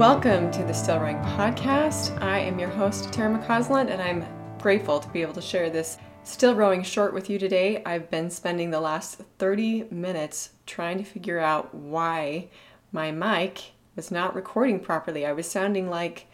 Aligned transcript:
Welcome 0.00 0.50
to 0.52 0.64
the 0.64 0.72
Still 0.72 0.98
Rowing 0.98 1.18
Podcast. 1.18 2.18
I 2.22 2.38
am 2.38 2.58
your 2.58 2.70
host, 2.70 3.12
Tara 3.12 3.38
McCausland, 3.38 3.90
and 3.90 4.00
I'm 4.00 4.24
grateful 4.56 4.98
to 4.98 5.08
be 5.10 5.20
able 5.20 5.34
to 5.34 5.42
share 5.42 5.68
this 5.68 5.98
Still 6.24 6.54
Rowing 6.54 6.82
short 6.82 7.12
with 7.12 7.28
you 7.28 7.38
today. 7.38 7.82
I've 7.84 8.10
been 8.10 8.30
spending 8.30 8.70
the 8.70 8.80
last 8.80 9.20
30 9.38 9.88
minutes 9.90 10.52
trying 10.64 10.96
to 10.96 11.04
figure 11.04 11.38
out 11.38 11.74
why 11.74 12.48
my 12.92 13.10
mic 13.10 13.72
was 13.94 14.10
not 14.10 14.34
recording 14.34 14.80
properly. 14.80 15.26
I 15.26 15.34
was 15.34 15.46
sounding 15.50 15.90
like 15.90 16.24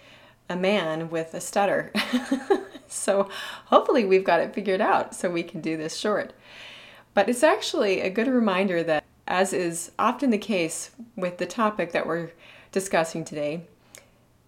a 0.48 0.54
man 0.54 1.10
with 1.10 1.34
a 1.34 1.40
stutter. 1.40 1.92
so 2.86 3.28
hopefully 3.64 4.04
we've 4.04 4.22
got 4.22 4.38
it 4.38 4.54
figured 4.54 4.80
out 4.80 5.12
so 5.12 5.28
we 5.28 5.42
can 5.42 5.60
do 5.60 5.76
this 5.76 5.96
short. 5.96 6.34
But 7.14 7.28
it's 7.28 7.42
actually 7.42 8.00
a 8.00 8.10
good 8.10 8.28
reminder 8.28 8.84
that, 8.84 9.02
as 9.26 9.52
is 9.52 9.90
often 9.98 10.30
the 10.30 10.38
case 10.38 10.92
with 11.16 11.38
the 11.38 11.46
topic 11.46 11.90
that 11.90 12.06
we're 12.06 12.30
discussing 12.76 13.24
today, 13.24 13.62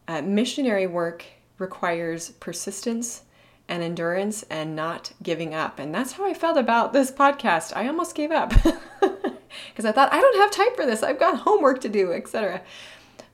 uh, 0.06 0.20
missionary 0.20 0.87
work 0.87 1.24
requires 1.56 2.32
persistence 2.32 3.23
and 3.70 3.82
endurance 3.82 4.42
and 4.51 4.77
not 4.77 5.14
giving 5.23 5.54
up. 5.54 5.78
And 5.78 5.95
that's 5.95 6.12
how 6.12 6.27
I 6.27 6.34
felt 6.34 6.59
about 6.59 6.92
this 6.92 7.10
podcast. 7.10 7.74
I 7.74 7.88
almost 7.88 8.14
gave 8.14 8.30
up 8.30 8.51
because 9.01 9.87
I 9.87 9.92
thought, 9.92 10.12
I 10.12 10.20
don't 10.20 10.41
have 10.41 10.51
time 10.51 10.77
for 10.77 10.84
this. 10.84 11.02
I've 11.02 11.18
got 11.18 11.38
homework 11.38 11.80
to 11.80 11.88
do, 11.88 12.12
etc. 12.12 12.60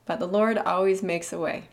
But 0.06 0.20
the 0.20 0.28
Lord 0.28 0.58
always 0.58 1.02
makes 1.02 1.32
a 1.32 1.40
way. 1.40 1.64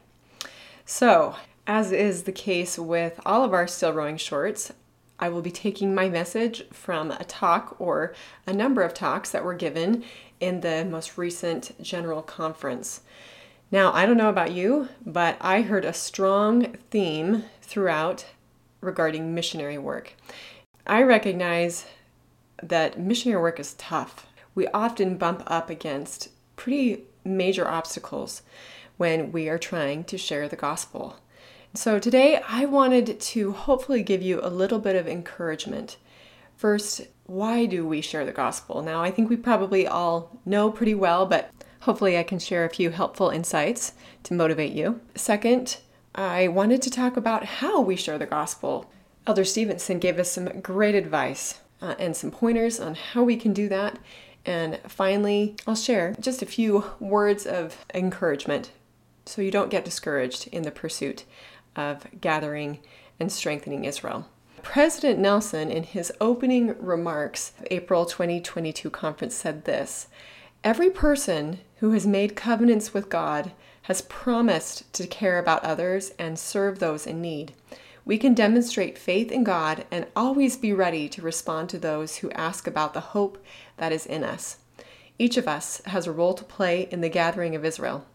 So, 0.83 1.35
as 1.67 1.91
is 1.91 2.23
the 2.23 2.31
case 2.31 2.79
with 2.79 3.19
all 3.23 3.43
of 3.43 3.53
our 3.53 3.67
Still 3.67 3.93
Rowing 3.93 4.17
shorts, 4.17 4.73
I 5.21 5.29
will 5.29 5.43
be 5.43 5.51
taking 5.51 5.93
my 5.93 6.09
message 6.09 6.63
from 6.73 7.11
a 7.11 7.23
talk 7.23 7.75
or 7.79 8.13
a 8.47 8.53
number 8.53 8.81
of 8.81 8.95
talks 8.95 9.29
that 9.29 9.45
were 9.45 9.53
given 9.53 10.03
in 10.39 10.61
the 10.61 10.83
most 10.83 11.17
recent 11.17 11.79
general 11.81 12.23
conference. 12.23 13.01
Now, 13.69 13.93
I 13.93 14.05
don't 14.05 14.17
know 14.17 14.29
about 14.29 14.51
you, 14.51 14.89
but 15.05 15.37
I 15.39 15.61
heard 15.61 15.85
a 15.85 15.93
strong 15.93 16.73
theme 16.89 17.45
throughout 17.61 18.25
regarding 18.81 19.35
missionary 19.35 19.77
work. 19.77 20.15
I 20.87 21.03
recognize 21.03 21.85
that 22.63 22.99
missionary 22.99 23.41
work 23.41 23.59
is 23.59 23.75
tough. 23.75 24.25
We 24.55 24.67
often 24.69 25.17
bump 25.17 25.43
up 25.45 25.69
against 25.69 26.29
pretty 26.55 27.03
major 27.23 27.67
obstacles 27.67 28.41
when 28.97 29.31
we 29.31 29.47
are 29.47 29.59
trying 29.59 30.03
to 30.05 30.17
share 30.17 30.47
the 30.47 30.55
gospel. 30.55 31.19
So, 31.73 31.99
today 31.99 32.41
I 32.49 32.65
wanted 32.65 33.17
to 33.21 33.53
hopefully 33.53 34.03
give 34.03 34.21
you 34.21 34.41
a 34.43 34.49
little 34.49 34.77
bit 34.77 34.97
of 34.97 35.07
encouragement. 35.07 35.95
First, 36.57 37.07
why 37.27 37.65
do 37.65 37.87
we 37.87 38.01
share 38.01 38.25
the 38.25 38.33
gospel? 38.33 38.81
Now, 38.81 39.01
I 39.01 39.09
think 39.09 39.29
we 39.29 39.37
probably 39.37 39.87
all 39.87 40.37
know 40.45 40.69
pretty 40.69 40.93
well, 40.93 41.25
but 41.25 41.49
hopefully 41.81 42.17
I 42.17 42.23
can 42.23 42.39
share 42.39 42.65
a 42.65 42.69
few 42.69 42.89
helpful 42.89 43.29
insights 43.29 43.93
to 44.23 44.33
motivate 44.33 44.73
you. 44.73 44.99
Second, 45.15 45.77
I 46.13 46.49
wanted 46.49 46.81
to 46.81 46.89
talk 46.89 47.15
about 47.15 47.45
how 47.45 47.79
we 47.79 47.95
share 47.95 48.17
the 48.17 48.25
gospel. 48.25 48.91
Elder 49.25 49.45
Stevenson 49.45 49.97
gave 49.99 50.19
us 50.19 50.29
some 50.29 50.59
great 50.59 50.93
advice 50.93 51.61
uh, 51.81 51.95
and 51.97 52.17
some 52.17 52.31
pointers 52.31 52.81
on 52.81 52.95
how 52.95 53.23
we 53.23 53.37
can 53.37 53.53
do 53.53 53.69
that. 53.69 53.97
And 54.45 54.77
finally, 54.89 55.55
I'll 55.65 55.75
share 55.75 56.17
just 56.19 56.41
a 56.41 56.45
few 56.45 56.83
words 56.99 57.45
of 57.45 57.85
encouragement 57.93 58.71
so 59.25 59.41
you 59.41 59.51
don't 59.51 59.69
get 59.71 59.85
discouraged 59.85 60.47
in 60.47 60.63
the 60.63 60.71
pursuit 60.71 61.23
of 61.75 62.05
gathering 62.19 62.79
and 63.19 63.31
strengthening 63.31 63.85
Israel. 63.85 64.27
President 64.61 65.19
Nelson, 65.19 65.71
in 65.71 65.83
his 65.83 66.11
opening 66.21 66.75
remarks 66.79 67.53
of 67.59 67.67
April 67.71 68.05
2022 68.05 68.89
conference, 68.89 69.35
said 69.35 69.65
this 69.65 70.07
Every 70.63 70.89
person 70.89 71.59
who 71.77 71.91
has 71.91 72.05
made 72.05 72.35
covenants 72.35 72.93
with 72.93 73.09
God 73.09 73.51
has 73.83 74.03
promised 74.03 74.91
to 74.93 75.07
care 75.07 75.39
about 75.39 75.63
others 75.63 76.11
and 76.19 76.37
serve 76.37 76.79
those 76.79 77.07
in 77.07 77.21
need. 77.21 77.53
We 78.05 78.17
can 78.17 78.33
demonstrate 78.33 78.97
faith 78.97 79.31
in 79.31 79.43
God 79.43 79.85
and 79.91 80.07
always 80.15 80.57
be 80.57 80.73
ready 80.73 81.09
to 81.09 81.21
respond 81.21 81.69
to 81.69 81.79
those 81.79 82.17
who 82.17 82.31
ask 82.31 82.67
about 82.67 82.93
the 82.93 82.99
hope 82.99 83.43
that 83.77 83.91
is 83.91 84.05
in 84.05 84.23
us. 84.23 84.57
Each 85.17 85.37
of 85.37 85.47
us 85.47 85.81
has 85.85 86.07
a 86.07 86.11
role 86.11 86.33
to 86.33 86.43
play 86.43 86.87
in 86.91 87.01
the 87.01 87.09
gathering 87.09 87.55
of 87.55 87.65
Israel. 87.65 88.05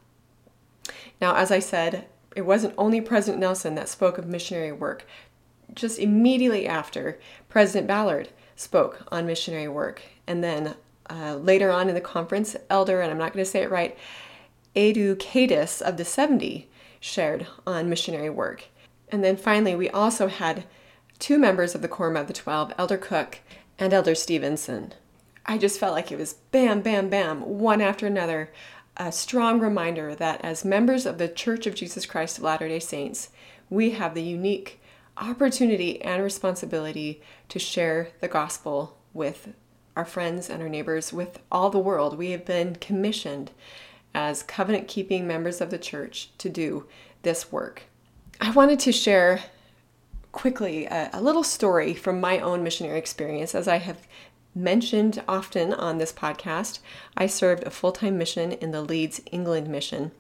Now, 1.20 1.36
as 1.36 1.50
I 1.50 1.58
said, 1.58 2.06
it 2.36 2.44
wasn't 2.44 2.74
only 2.76 3.00
President 3.00 3.40
Nelson 3.40 3.74
that 3.74 3.88
spoke 3.88 4.18
of 4.18 4.26
missionary 4.26 4.70
work. 4.70 5.06
Just 5.74 5.98
immediately 5.98 6.66
after, 6.66 7.18
President 7.48 7.88
Ballard 7.88 8.28
spoke 8.54 9.04
on 9.10 9.26
missionary 9.26 9.68
work. 9.68 10.02
And 10.26 10.44
then 10.44 10.74
uh, 11.08 11.36
later 11.36 11.70
on 11.70 11.88
in 11.88 11.94
the 11.94 12.00
conference, 12.00 12.54
Elder, 12.68 13.00
and 13.00 13.10
I'm 13.10 13.18
not 13.18 13.32
going 13.32 13.44
to 13.44 13.50
say 13.50 13.62
it 13.62 13.70
right, 13.70 13.96
Aidukaitis 14.76 15.80
of 15.80 15.96
the 15.96 16.04
70 16.04 16.68
shared 17.00 17.46
on 17.66 17.88
missionary 17.88 18.30
work. 18.30 18.66
And 19.08 19.24
then 19.24 19.38
finally, 19.38 19.74
we 19.74 19.88
also 19.88 20.28
had 20.28 20.64
two 21.18 21.38
members 21.38 21.74
of 21.74 21.80
the 21.80 21.88
Quorum 21.88 22.16
of 22.16 22.26
the 22.26 22.32
Twelve, 22.34 22.72
Elder 22.76 22.98
Cook 22.98 23.38
and 23.78 23.94
Elder 23.94 24.14
Stevenson. 24.14 24.92
I 25.46 25.56
just 25.56 25.80
felt 25.80 25.94
like 25.94 26.12
it 26.12 26.18
was 26.18 26.34
bam, 26.50 26.82
bam, 26.82 27.08
bam, 27.08 27.40
one 27.40 27.80
after 27.80 28.06
another 28.06 28.50
a 28.96 29.12
strong 29.12 29.60
reminder 29.60 30.14
that 30.14 30.40
as 30.44 30.64
members 30.64 31.06
of 31.06 31.18
the 31.18 31.28
Church 31.28 31.66
of 31.66 31.74
Jesus 31.74 32.06
Christ 32.06 32.38
of 32.38 32.44
Latter 32.44 32.68
day 32.68 32.78
Saints, 32.78 33.30
we 33.68 33.90
have 33.90 34.14
the 34.14 34.22
unique 34.22 34.80
opportunity 35.16 36.00
and 36.02 36.22
responsibility 36.22 37.22
to 37.48 37.58
share 37.58 38.08
the 38.20 38.28
gospel 38.28 38.96
with 39.12 39.54
our 39.96 40.04
friends 40.04 40.50
and 40.50 40.62
our 40.62 40.68
neighbors, 40.68 41.12
with 41.12 41.38
all 41.50 41.70
the 41.70 41.78
world. 41.78 42.18
We 42.18 42.30
have 42.30 42.44
been 42.44 42.76
commissioned 42.76 43.50
as 44.14 44.42
covenant 44.42 44.88
keeping 44.88 45.26
members 45.26 45.60
of 45.60 45.70
the 45.70 45.78
church 45.78 46.30
to 46.38 46.48
do 46.48 46.86
this 47.22 47.50
work. 47.50 47.84
I 48.40 48.50
wanted 48.50 48.78
to 48.80 48.92
share 48.92 49.40
quickly 50.32 50.84
a, 50.84 51.08
a, 51.14 51.22
little 51.22 51.42
story 51.42 51.94
from 51.94 52.20
my 52.20 52.38
own 52.40 52.62
missionary 52.62 52.98
experience 52.98 53.54
as 53.54 53.66
I 53.66 53.76
have 53.76 54.06
mentioned 54.56 55.22
often 55.28 55.72
on 55.74 55.98
this 55.98 56.12
podcast, 56.12 56.80
I 57.16 57.26
served 57.26 57.64
a 57.64 57.70
full 57.70 57.92
time 57.92 58.18
mission 58.18 58.52
in 58.52 58.72
the 58.72 58.80
Leeds, 58.80 59.20
England 59.30 59.68
mission. 59.68 60.10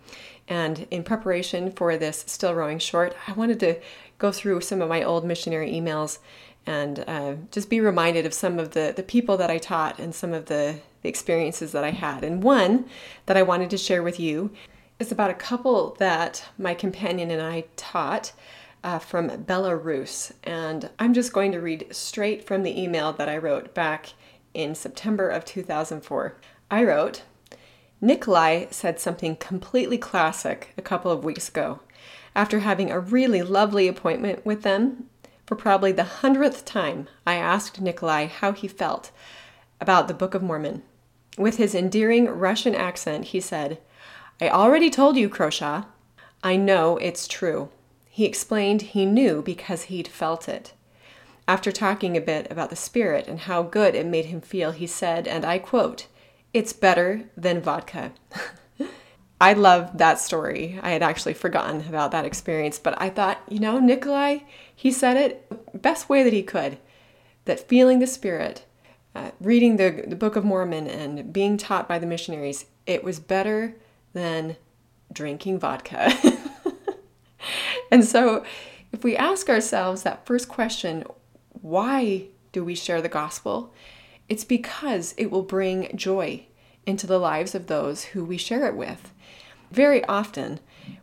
And 0.46 0.86
in 0.90 1.02
preparation 1.02 1.72
for 1.72 1.96
this 1.96 2.22
Still 2.28 2.54
Rowing 2.54 2.78
short, 2.78 3.16
I 3.26 3.32
wanted 3.32 3.58
to 3.60 3.80
go 4.18 4.30
through 4.30 4.60
some 4.60 4.80
of 4.80 4.88
my 4.88 5.02
old 5.02 5.24
missionary 5.24 5.72
emails 5.72 6.18
and 6.66 7.04
uh, 7.06 7.34
just 7.50 7.70
be 7.70 7.80
reminded 7.80 8.26
of 8.26 8.34
some 8.34 8.58
of 8.58 8.72
the, 8.72 8.92
the 8.94 9.02
people 9.02 9.36
that 9.36 9.50
I 9.50 9.58
taught 9.58 9.98
and 9.98 10.14
some 10.14 10.32
of 10.32 10.46
the, 10.46 10.78
the 11.02 11.08
experiences 11.08 11.72
that 11.72 11.84
I 11.84 11.90
had. 11.90 12.22
And 12.22 12.42
one 12.42 12.86
that 13.26 13.36
I 13.36 13.42
wanted 13.42 13.70
to 13.70 13.78
share 13.78 14.02
with 14.02 14.20
you 14.20 14.50
is 14.98 15.12
about 15.12 15.30
a 15.30 15.34
couple 15.34 15.94
that 15.98 16.44
my 16.58 16.74
companion 16.74 17.30
and 17.30 17.42
I 17.42 17.64
taught. 17.76 18.32
Uh, 18.84 19.00
from 19.00 19.28
Belarus. 19.30 20.30
And 20.44 20.90
I'm 21.00 21.12
just 21.12 21.32
going 21.32 21.50
to 21.50 21.60
read 21.60 21.88
straight 21.90 22.46
from 22.46 22.62
the 22.62 22.80
email 22.80 23.12
that 23.14 23.28
I 23.28 23.36
wrote 23.36 23.74
back 23.74 24.12
in 24.56 24.74
September 24.74 25.28
of 25.28 25.44
2004. 25.44 26.34
I 26.70 26.82
wrote, 26.82 27.22
Nikolai 28.00 28.66
said 28.70 28.98
something 28.98 29.36
completely 29.36 29.98
classic 29.98 30.72
a 30.76 30.82
couple 30.82 31.10
of 31.10 31.24
weeks 31.24 31.48
ago. 31.48 31.80
After 32.34 32.60
having 32.60 32.90
a 32.90 32.98
really 32.98 33.42
lovely 33.42 33.86
appointment 33.86 34.44
with 34.44 34.62
them, 34.62 35.08
for 35.46 35.56
probably 35.56 35.92
the 35.92 36.04
hundredth 36.04 36.64
time, 36.64 37.08
I 37.26 37.36
asked 37.36 37.80
Nikolai 37.80 38.26
how 38.26 38.52
he 38.52 38.66
felt 38.66 39.12
about 39.80 40.08
the 40.08 40.14
Book 40.14 40.34
of 40.34 40.42
Mormon. 40.42 40.82
With 41.38 41.58
his 41.58 41.74
endearing 41.74 42.26
Russian 42.26 42.74
accent, 42.74 43.26
he 43.26 43.40
said, 43.40 43.78
I 44.40 44.48
already 44.48 44.90
told 44.90 45.16
you, 45.16 45.28
Croshaw. 45.28 45.84
I 46.42 46.56
know 46.56 46.96
it's 46.96 47.28
true. 47.28 47.68
He 48.08 48.24
explained 48.24 48.82
he 48.82 49.04
knew 49.04 49.42
because 49.42 49.84
he'd 49.84 50.08
felt 50.08 50.48
it. 50.48 50.72
After 51.48 51.70
talking 51.70 52.16
a 52.16 52.20
bit 52.20 52.50
about 52.50 52.70
the 52.70 52.76
spirit 52.76 53.28
and 53.28 53.40
how 53.40 53.62
good 53.62 53.94
it 53.94 54.06
made 54.06 54.26
him 54.26 54.40
feel, 54.40 54.72
he 54.72 54.86
said, 54.86 55.28
and 55.28 55.44
I 55.44 55.58
quote, 55.58 56.06
It's 56.52 56.72
better 56.72 57.24
than 57.36 57.62
vodka. 57.62 58.12
I 59.40 59.52
love 59.52 59.98
that 59.98 60.18
story. 60.18 60.80
I 60.82 60.90
had 60.90 61.02
actually 61.02 61.34
forgotten 61.34 61.86
about 61.88 62.10
that 62.12 62.24
experience, 62.24 62.78
but 62.78 63.00
I 63.00 63.10
thought, 63.10 63.42
you 63.48 63.60
know, 63.60 63.78
Nikolai, 63.78 64.38
he 64.74 64.90
said 64.90 65.16
it 65.16 65.82
best 65.82 66.08
way 66.08 66.22
that 66.22 66.32
he 66.32 66.42
could 66.42 66.78
that 67.46 67.68
feeling 67.68 68.00
the 68.00 68.06
spirit, 68.06 68.64
uh, 69.14 69.30
reading 69.40 69.76
the, 69.76 70.04
the 70.06 70.16
Book 70.16 70.36
of 70.36 70.44
Mormon, 70.44 70.86
and 70.86 71.32
being 71.32 71.56
taught 71.56 71.88
by 71.88 71.98
the 71.98 72.06
missionaries, 72.06 72.66
it 72.86 73.02
was 73.02 73.18
better 73.18 73.74
than 74.12 74.56
drinking 75.12 75.58
vodka. 75.58 76.12
and 77.90 78.04
so, 78.04 78.44
if 78.92 79.02
we 79.02 79.16
ask 79.16 79.48
ourselves 79.48 80.02
that 80.02 80.26
first 80.26 80.48
question, 80.48 81.04
why 81.66 82.22
do 82.52 82.62
we 82.62 82.76
share 82.76 83.02
the 83.02 83.08
gospel? 83.08 83.74
It's 84.28 84.44
because 84.44 85.14
it 85.18 85.32
will 85.32 85.42
bring 85.42 85.96
joy 85.96 86.46
into 86.86 87.08
the 87.08 87.18
lives 87.18 87.56
of 87.56 87.66
those 87.66 88.04
who 88.04 88.24
we 88.24 88.36
share 88.36 88.68
it 88.68 88.76
with. 88.76 89.12
Very 89.72 90.04
often, 90.04 90.60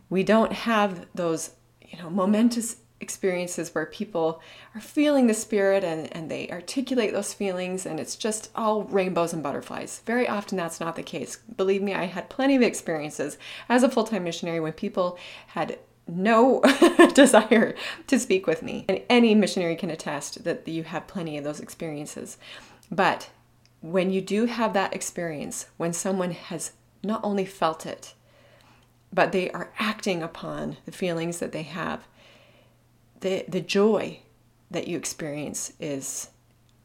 we 0.08 0.22
don't 0.22 0.54
have 0.54 1.06
those, 1.14 1.50
you 1.82 1.98
know, 1.98 2.08
momentous 2.08 2.76
experiences 2.98 3.74
where 3.74 3.84
people 3.84 4.40
are 4.74 4.80
feeling 4.80 5.26
the 5.26 5.34
spirit 5.34 5.84
and, 5.84 6.10
and 6.16 6.30
they 6.30 6.48
articulate 6.48 7.12
those 7.12 7.34
feelings 7.34 7.84
and 7.84 8.00
it's 8.00 8.16
just 8.16 8.48
all 8.56 8.84
rainbows 8.84 9.34
and 9.34 9.42
butterflies. 9.42 10.00
Very 10.06 10.26
often 10.26 10.56
that's 10.56 10.80
not 10.80 10.96
the 10.96 11.02
case. 11.02 11.36
Believe 11.36 11.82
me, 11.82 11.92
I 11.92 12.04
had 12.04 12.30
plenty 12.30 12.56
of 12.56 12.62
experiences 12.62 13.36
as 13.68 13.82
a 13.82 13.90
full 13.90 14.04
time 14.04 14.24
missionary 14.24 14.60
when 14.60 14.72
people 14.72 15.18
had 15.48 15.78
no 16.06 16.60
desire 17.14 17.74
to 18.06 18.18
speak 18.18 18.46
with 18.46 18.62
me. 18.62 18.84
And 18.88 19.02
any 19.08 19.34
missionary 19.34 19.76
can 19.76 19.90
attest 19.90 20.44
that 20.44 20.66
you 20.68 20.84
have 20.84 21.06
plenty 21.06 21.38
of 21.38 21.44
those 21.44 21.60
experiences. 21.60 22.38
But 22.90 23.30
when 23.80 24.10
you 24.10 24.20
do 24.20 24.46
have 24.46 24.72
that 24.72 24.94
experience, 24.94 25.66
when 25.76 25.92
someone 25.92 26.32
has 26.32 26.72
not 27.02 27.20
only 27.22 27.44
felt 27.44 27.86
it, 27.86 28.14
but 29.12 29.32
they 29.32 29.50
are 29.50 29.72
acting 29.78 30.22
upon 30.22 30.76
the 30.84 30.92
feelings 30.92 31.38
that 31.38 31.52
they 31.52 31.62
have, 31.62 32.06
the, 33.20 33.44
the 33.48 33.60
joy 33.60 34.20
that 34.70 34.88
you 34.88 34.96
experience 34.96 35.72
is 35.78 36.30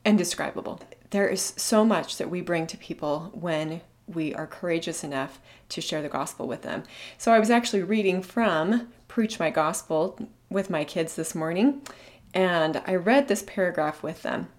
indescribable. 0.05 0.79
There 1.09 1.27
is 1.27 1.53
so 1.57 1.83
much 1.83 2.17
that 2.17 2.29
we 2.29 2.41
bring 2.41 2.67
to 2.67 2.77
people 2.77 3.31
when 3.33 3.81
we 4.07 4.33
are 4.33 4.47
courageous 4.47 5.03
enough 5.03 5.39
to 5.69 5.81
share 5.81 6.01
the 6.01 6.09
gospel 6.09 6.47
with 6.47 6.61
them. 6.61 6.83
So 7.17 7.31
I 7.31 7.39
was 7.39 7.49
actually 7.49 7.83
reading 7.83 8.21
from 8.21 8.89
Preach 9.09 9.39
My 9.39 9.49
Gospel 9.49 10.19
with 10.51 10.69
my 10.69 10.83
kids 10.83 11.15
this 11.15 11.33
morning, 11.33 11.81
and 12.31 12.79
I 12.85 12.93
read 12.93 13.27
this 13.27 13.41
paragraph 13.41 14.03
with 14.03 14.21
them. 14.21 14.49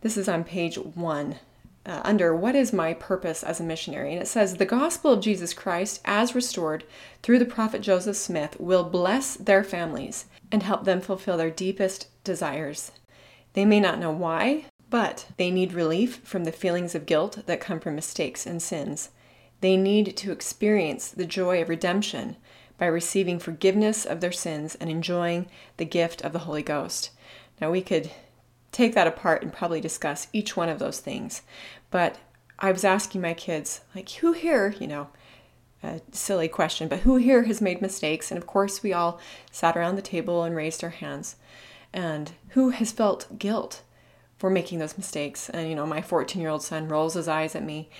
This 0.00 0.16
is 0.16 0.30
on 0.30 0.44
page 0.44 0.78
one. 0.78 1.36
Uh, 1.84 2.00
under 2.04 2.34
What 2.34 2.54
is 2.54 2.72
My 2.72 2.94
Purpose 2.94 3.42
as 3.42 3.60
a 3.60 3.64
Missionary? 3.64 4.14
And 4.14 4.22
it 4.22 4.26
says, 4.26 4.56
The 4.56 4.64
gospel 4.64 5.12
of 5.12 5.20
Jesus 5.20 5.52
Christ, 5.52 6.00
as 6.06 6.34
restored 6.34 6.84
through 7.22 7.38
the 7.38 7.44
prophet 7.44 7.82
Joseph 7.82 8.16
Smith, 8.16 8.58
will 8.58 8.82
bless 8.82 9.36
their 9.36 9.62
families 9.62 10.24
and 10.50 10.62
help 10.62 10.84
them 10.84 11.02
fulfill 11.02 11.36
their 11.36 11.50
deepest 11.50 12.08
desires. 12.24 12.92
They 13.52 13.66
may 13.66 13.78
not 13.78 13.98
know 13.98 14.10
why, 14.10 14.64
but 14.88 15.26
they 15.36 15.50
need 15.50 15.74
relief 15.74 16.16
from 16.24 16.44
the 16.44 16.52
feelings 16.52 16.94
of 16.94 17.04
guilt 17.04 17.40
that 17.44 17.60
come 17.60 17.78
from 17.78 17.94
mistakes 17.94 18.46
and 18.46 18.62
sins. 18.62 19.10
They 19.60 19.76
need 19.76 20.16
to 20.16 20.32
experience 20.32 21.10
the 21.10 21.26
joy 21.26 21.60
of 21.60 21.68
redemption 21.68 22.36
by 22.78 22.86
receiving 22.86 23.38
forgiveness 23.38 24.04
of 24.04 24.20
their 24.20 24.32
sins 24.32 24.74
and 24.76 24.88
enjoying 24.88 25.48
the 25.76 25.84
gift 25.84 26.22
of 26.22 26.32
the 26.32 26.40
Holy 26.40 26.62
Ghost. 26.62 27.10
Now, 27.60 27.70
we 27.70 27.82
could 27.82 28.10
take 28.72 28.94
that 28.94 29.06
apart 29.06 29.42
and 29.42 29.52
probably 29.52 29.80
discuss 29.80 30.28
each 30.32 30.56
one 30.56 30.68
of 30.68 30.78
those 30.78 31.00
things, 31.00 31.42
but 31.90 32.18
I 32.58 32.72
was 32.72 32.84
asking 32.84 33.20
my 33.20 33.34
kids, 33.34 33.82
like, 33.94 34.08
who 34.10 34.32
here, 34.32 34.74
you 34.80 34.86
know, 34.86 35.08
a 35.82 36.00
silly 36.10 36.48
question, 36.48 36.88
but 36.88 37.00
who 37.00 37.16
here 37.16 37.44
has 37.44 37.60
made 37.60 37.80
mistakes? 37.80 38.30
And 38.30 38.38
of 38.38 38.46
course, 38.46 38.82
we 38.82 38.92
all 38.92 39.20
sat 39.52 39.76
around 39.76 39.96
the 39.96 40.02
table 40.02 40.42
and 40.42 40.56
raised 40.56 40.82
our 40.82 40.90
hands. 40.90 41.36
And 41.92 42.32
who 42.50 42.70
has 42.70 42.90
felt 42.90 43.38
guilt 43.38 43.82
for 44.38 44.50
making 44.50 44.78
those 44.78 44.96
mistakes. 44.96 45.48
And, 45.50 45.68
you 45.68 45.74
know, 45.74 45.86
my 45.86 46.00
14 46.00 46.40
year 46.40 46.50
old 46.50 46.62
son 46.62 46.88
rolls 46.88 47.14
his 47.14 47.28
eyes 47.28 47.54
at 47.54 47.64
me. 47.64 47.90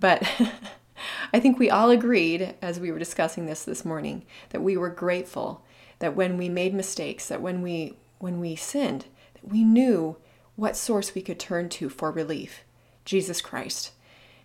But 0.00 0.28
I 1.32 1.40
think 1.40 1.58
we 1.58 1.70
all 1.70 1.90
agreed 1.90 2.54
as 2.62 2.80
we 2.80 2.90
were 2.90 2.98
discussing 2.98 3.46
this 3.46 3.64
this 3.64 3.84
morning 3.84 4.24
that 4.50 4.62
we 4.62 4.76
were 4.76 4.90
grateful 4.90 5.64
that 5.98 6.14
when 6.14 6.36
we 6.36 6.48
made 6.48 6.74
mistakes, 6.74 7.28
that 7.28 7.42
when 7.42 7.62
we 7.62 7.96
when 8.18 8.40
we 8.40 8.56
sinned, 8.56 9.04
that 9.34 9.48
we 9.48 9.62
knew 9.62 10.16
what 10.56 10.76
source 10.76 11.14
we 11.14 11.22
could 11.22 11.38
turn 11.38 11.68
to 11.68 11.88
for 11.88 12.10
relief, 12.10 12.64
Jesus 13.04 13.40
Christ. 13.40 13.92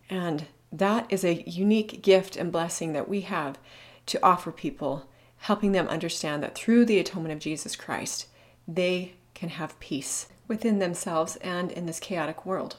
And 0.10 0.46
that 0.72 1.08
is 1.10 1.24
a 1.24 1.44
unique 1.50 2.02
gift 2.04 2.36
and 2.36 2.52
blessing 2.52 2.94
that 2.94 3.10
we 3.10 3.22
have 3.22 3.58
to 4.08 4.20
offer 4.24 4.52
people, 4.52 5.10
helping 5.38 5.72
them 5.72 5.88
understand 5.88 6.44
that 6.44 6.56
through 6.56 6.86
the 6.86 7.00
atonement 7.00 7.34
of 7.34 7.40
Jesus 7.40 7.76
Christ, 7.76 8.28
they 8.68 9.16
can 9.34 9.50
have 9.50 9.80
peace 9.80 10.28
within 10.48 10.80
themselves 10.80 11.36
and 11.38 11.72
in 11.72 11.88
this 11.88 12.00
chaotic 12.00 12.46
world. 12.46 12.78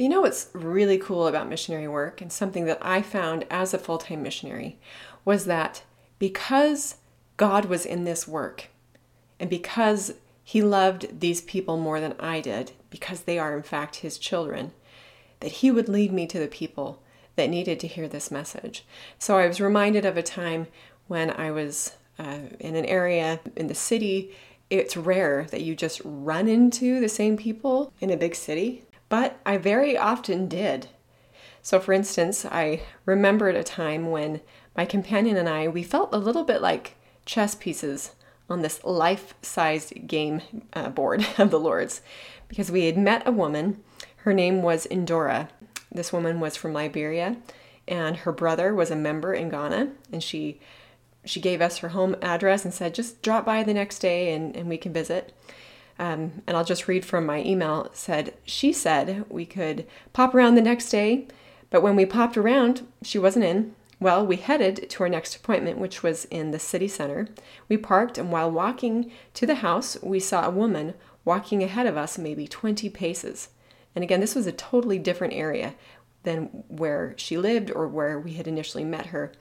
But 0.00 0.04
you 0.04 0.08
know 0.08 0.22
what's 0.22 0.48
really 0.54 0.96
cool 0.96 1.26
about 1.26 1.46
missionary 1.46 1.86
work, 1.86 2.22
and 2.22 2.32
something 2.32 2.64
that 2.64 2.78
I 2.80 3.02
found 3.02 3.44
as 3.50 3.74
a 3.74 3.78
full 3.78 3.98
time 3.98 4.22
missionary, 4.22 4.78
was 5.26 5.44
that 5.44 5.82
because 6.18 6.94
God 7.36 7.66
was 7.66 7.84
in 7.84 8.04
this 8.04 8.26
work, 8.26 8.68
and 9.38 9.50
because 9.50 10.14
He 10.42 10.62
loved 10.62 11.20
these 11.20 11.42
people 11.42 11.76
more 11.76 12.00
than 12.00 12.14
I 12.18 12.40
did, 12.40 12.72
because 12.88 13.20
they 13.20 13.38
are 13.38 13.54
in 13.54 13.62
fact 13.62 13.96
His 13.96 14.16
children, 14.16 14.72
that 15.40 15.52
He 15.52 15.70
would 15.70 15.86
lead 15.86 16.14
me 16.14 16.26
to 16.28 16.38
the 16.38 16.48
people 16.48 17.02
that 17.36 17.50
needed 17.50 17.78
to 17.80 17.86
hear 17.86 18.08
this 18.08 18.30
message. 18.30 18.86
So 19.18 19.36
I 19.36 19.46
was 19.46 19.60
reminded 19.60 20.06
of 20.06 20.16
a 20.16 20.22
time 20.22 20.68
when 21.08 21.28
I 21.30 21.50
was 21.50 21.96
uh, 22.18 22.38
in 22.58 22.74
an 22.74 22.86
area 22.86 23.40
in 23.54 23.66
the 23.66 23.74
city 23.74 24.34
it's 24.70 24.96
rare 24.96 25.48
that 25.50 25.62
you 25.62 25.74
just 25.74 26.00
run 26.04 26.46
into 26.46 27.00
the 27.00 27.08
same 27.08 27.36
people 27.36 27.92
in 28.00 28.08
a 28.10 28.16
big 28.16 28.36
city, 28.36 28.84
but 29.10 29.38
I 29.44 29.58
very 29.58 29.98
often 29.98 30.48
did. 30.48 30.88
So, 31.60 31.78
for 31.78 31.92
instance, 31.92 32.46
I 32.46 32.80
remembered 33.04 33.56
a 33.56 33.62
time 33.62 34.10
when 34.10 34.40
my 34.74 34.86
companion 34.86 35.36
and 35.36 35.48
I 35.48 35.68
we 35.68 35.82
felt 35.82 36.14
a 36.14 36.18
little 36.18 36.44
bit 36.44 36.62
like 36.62 36.96
chess 37.26 37.54
pieces 37.54 38.12
on 38.48 38.62
this 38.62 38.82
life-sized 38.82 40.06
game 40.06 40.40
uh, 40.72 40.88
board 40.88 41.26
of 41.38 41.50
the 41.50 41.60
Lord's 41.60 42.00
because 42.48 42.70
we 42.70 42.86
had 42.86 42.96
met 42.96 43.28
a 43.28 43.32
woman. 43.32 43.82
Her 44.18 44.32
name 44.32 44.62
was 44.62 44.86
Indora. 44.86 45.48
This 45.92 46.12
woman 46.12 46.40
was 46.40 46.56
from 46.56 46.72
Liberia, 46.72 47.36
and 47.86 48.16
her 48.18 48.32
brother 48.32 48.74
was 48.74 48.90
a 48.90 48.96
member 48.96 49.34
in 49.34 49.50
Ghana, 49.50 49.90
and 50.10 50.22
she 50.22 50.60
she 51.24 51.40
gave 51.40 51.60
us 51.60 51.78
her 51.78 51.90
home 51.90 52.16
address 52.22 52.64
and 52.64 52.72
said, 52.72 52.94
just 52.94 53.22
drop 53.22 53.44
by 53.44 53.62
the 53.62 53.74
next 53.74 53.98
day 53.98 54.32
and, 54.32 54.56
and 54.56 54.68
we 54.68 54.78
can 54.78 54.92
visit. 54.92 55.34
Um, 56.00 56.40
and 56.46 56.56
I'll 56.56 56.64
just 56.64 56.88
read 56.88 57.04
from 57.04 57.26
my 57.26 57.42
email. 57.44 57.90
Said, 57.92 58.32
She 58.44 58.72
said 58.72 59.26
we 59.28 59.44
could 59.44 59.86
pop 60.14 60.34
around 60.34 60.54
the 60.54 60.62
next 60.62 60.88
day, 60.88 61.28
but 61.68 61.82
when 61.82 61.94
we 61.94 62.06
popped 62.06 62.38
around, 62.38 62.86
she 63.02 63.18
wasn't 63.18 63.44
in. 63.44 63.74
Well, 64.00 64.26
we 64.26 64.36
headed 64.36 64.88
to 64.88 65.02
our 65.02 65.10
next 65.10 65.36
appointment, 65.36 65.76
which 65.76 66.02
was 66.02 66.24
in 66.24 66.52
the 66.52 66.58
city 66.58 66.88
center. 66.88 67.28
We 67.68 67.76
parked, 67.76 68.16
and 68.16 68.32
while 68.32 68.50
walking 68.50 69.12
to 69.34 69.44
the 69.44 69.56
house, 69.56 69.98
we 70.02 70.20
saw 70.20 70.46
a 70.46 70.50
woman 70.50 70.94
walking 71.26 71.62
ahead 71.62 71.86
of 71.86 71.98
us 71.98 72.16
maybe 72.16 72.48
20 72.48 72.88
paces. 72.88 73.50
And 73.94 74.02
again, 74.02 74.20
this 74.20 74.34
was 74.34 74.46
a 74.46 74.52
totally 74.52 74.98
different 74.98 75.34
area 75.34 75.74
than 76.22 76.46
where 76.68 77.12
she 77.18 77.36
lived 77.36 77.70
or 77.70 77.86
where 77.86 78.18
we 78.18 78.32
had 78.32 78.48
initially 78.48 78.84
met 78.84 79.06
her. 79.06 79.32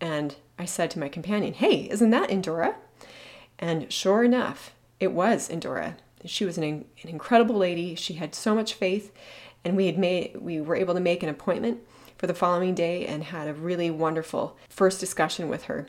And 0.00 0.36
I 0.56 0.66
said 0.66 0.92
to 0.92 1.00
my 1.00 1.08
companion, 1.08 1.54
Hey, 1.54 1.88
isn't 1.90 2.10
that 2.10 2.30
Indora? 2.30 2.76
And 3.58 3.92
sure 3.92 4.22
enough, 4.22 4.72
it 5.00 5.12
was 5.12 5.48
Indora. 5.48 5.96
She 6.24 6.44
was 6.44 6.58
an, 6.58 6.64
an 6.64 7.08
incredible 7.08 7.56
lady. 7.56 7.94
She 7.94 8.14
had 8.14 8.34
so 8.34 8.54
much 8.54 8.74
faith, 8.74 9.12
and 9.64 9.76
we 9.76 9.86
had 9.86 9.98
made 9.98 10.36
we 10.40 10.60
were 10.60 10.76
able 10.76 10.94
to 10.94 11.00
make 11.00 11.22
an 11.22 11.28
appointment 11.28 11.80
for 12.16 12.26
the 12.26 12.34
following 12.34 12.74
day 12.74 13.06
and 13.06 13.24
had 13.24 13.48
a 13.48 13.54
really 13.54 13.90
wonderful 13.90 14.56
first 14.68 15.00
discussion 15.00 15.48
with 15.48 15.64
her. 15.64 15.88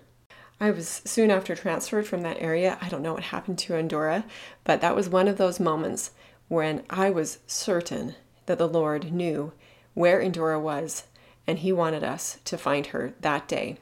I 0.60 0.72
was 0.72 1.02
soon 1.06 1.32
after 1.32 1.56
transferred 1.56 2.08
from 2.08 2.22
that 2.22 2.42
area. 2.42 2.78
I 2.82 2.90
don't 2.90 3.04
know 3.04 3.14
what 3.14 3.24
happened 3.24 3.60
to 3.60 3.74
Indora, 3.74 4.24
but 4.64 4.82
that 4.82 4.96
was 4.96 5.08
one 5.08 5.28
of 5.28 5.38
those 5.38 5.60
moments 5.60 6.12
when 6.48 6.84
I 6.90 7.10
was 7.10 7.40
certain 7.48 8.16
that 8.48 8.58
the 8.58 8.68
Lord 8.68 9.12
knew 9.12 9.54
where 9.94 10.22
Indora 10.22 10.60
was 10.60 11.04
and 11.46 11.60
He 11.60 11.72
wanted 11.72 12.04
us 12.04 12.40
to 12.46 12.58
find 12.58 12.88
her 12.88 13.14
that 13.22 13.48
day 13.48 13.78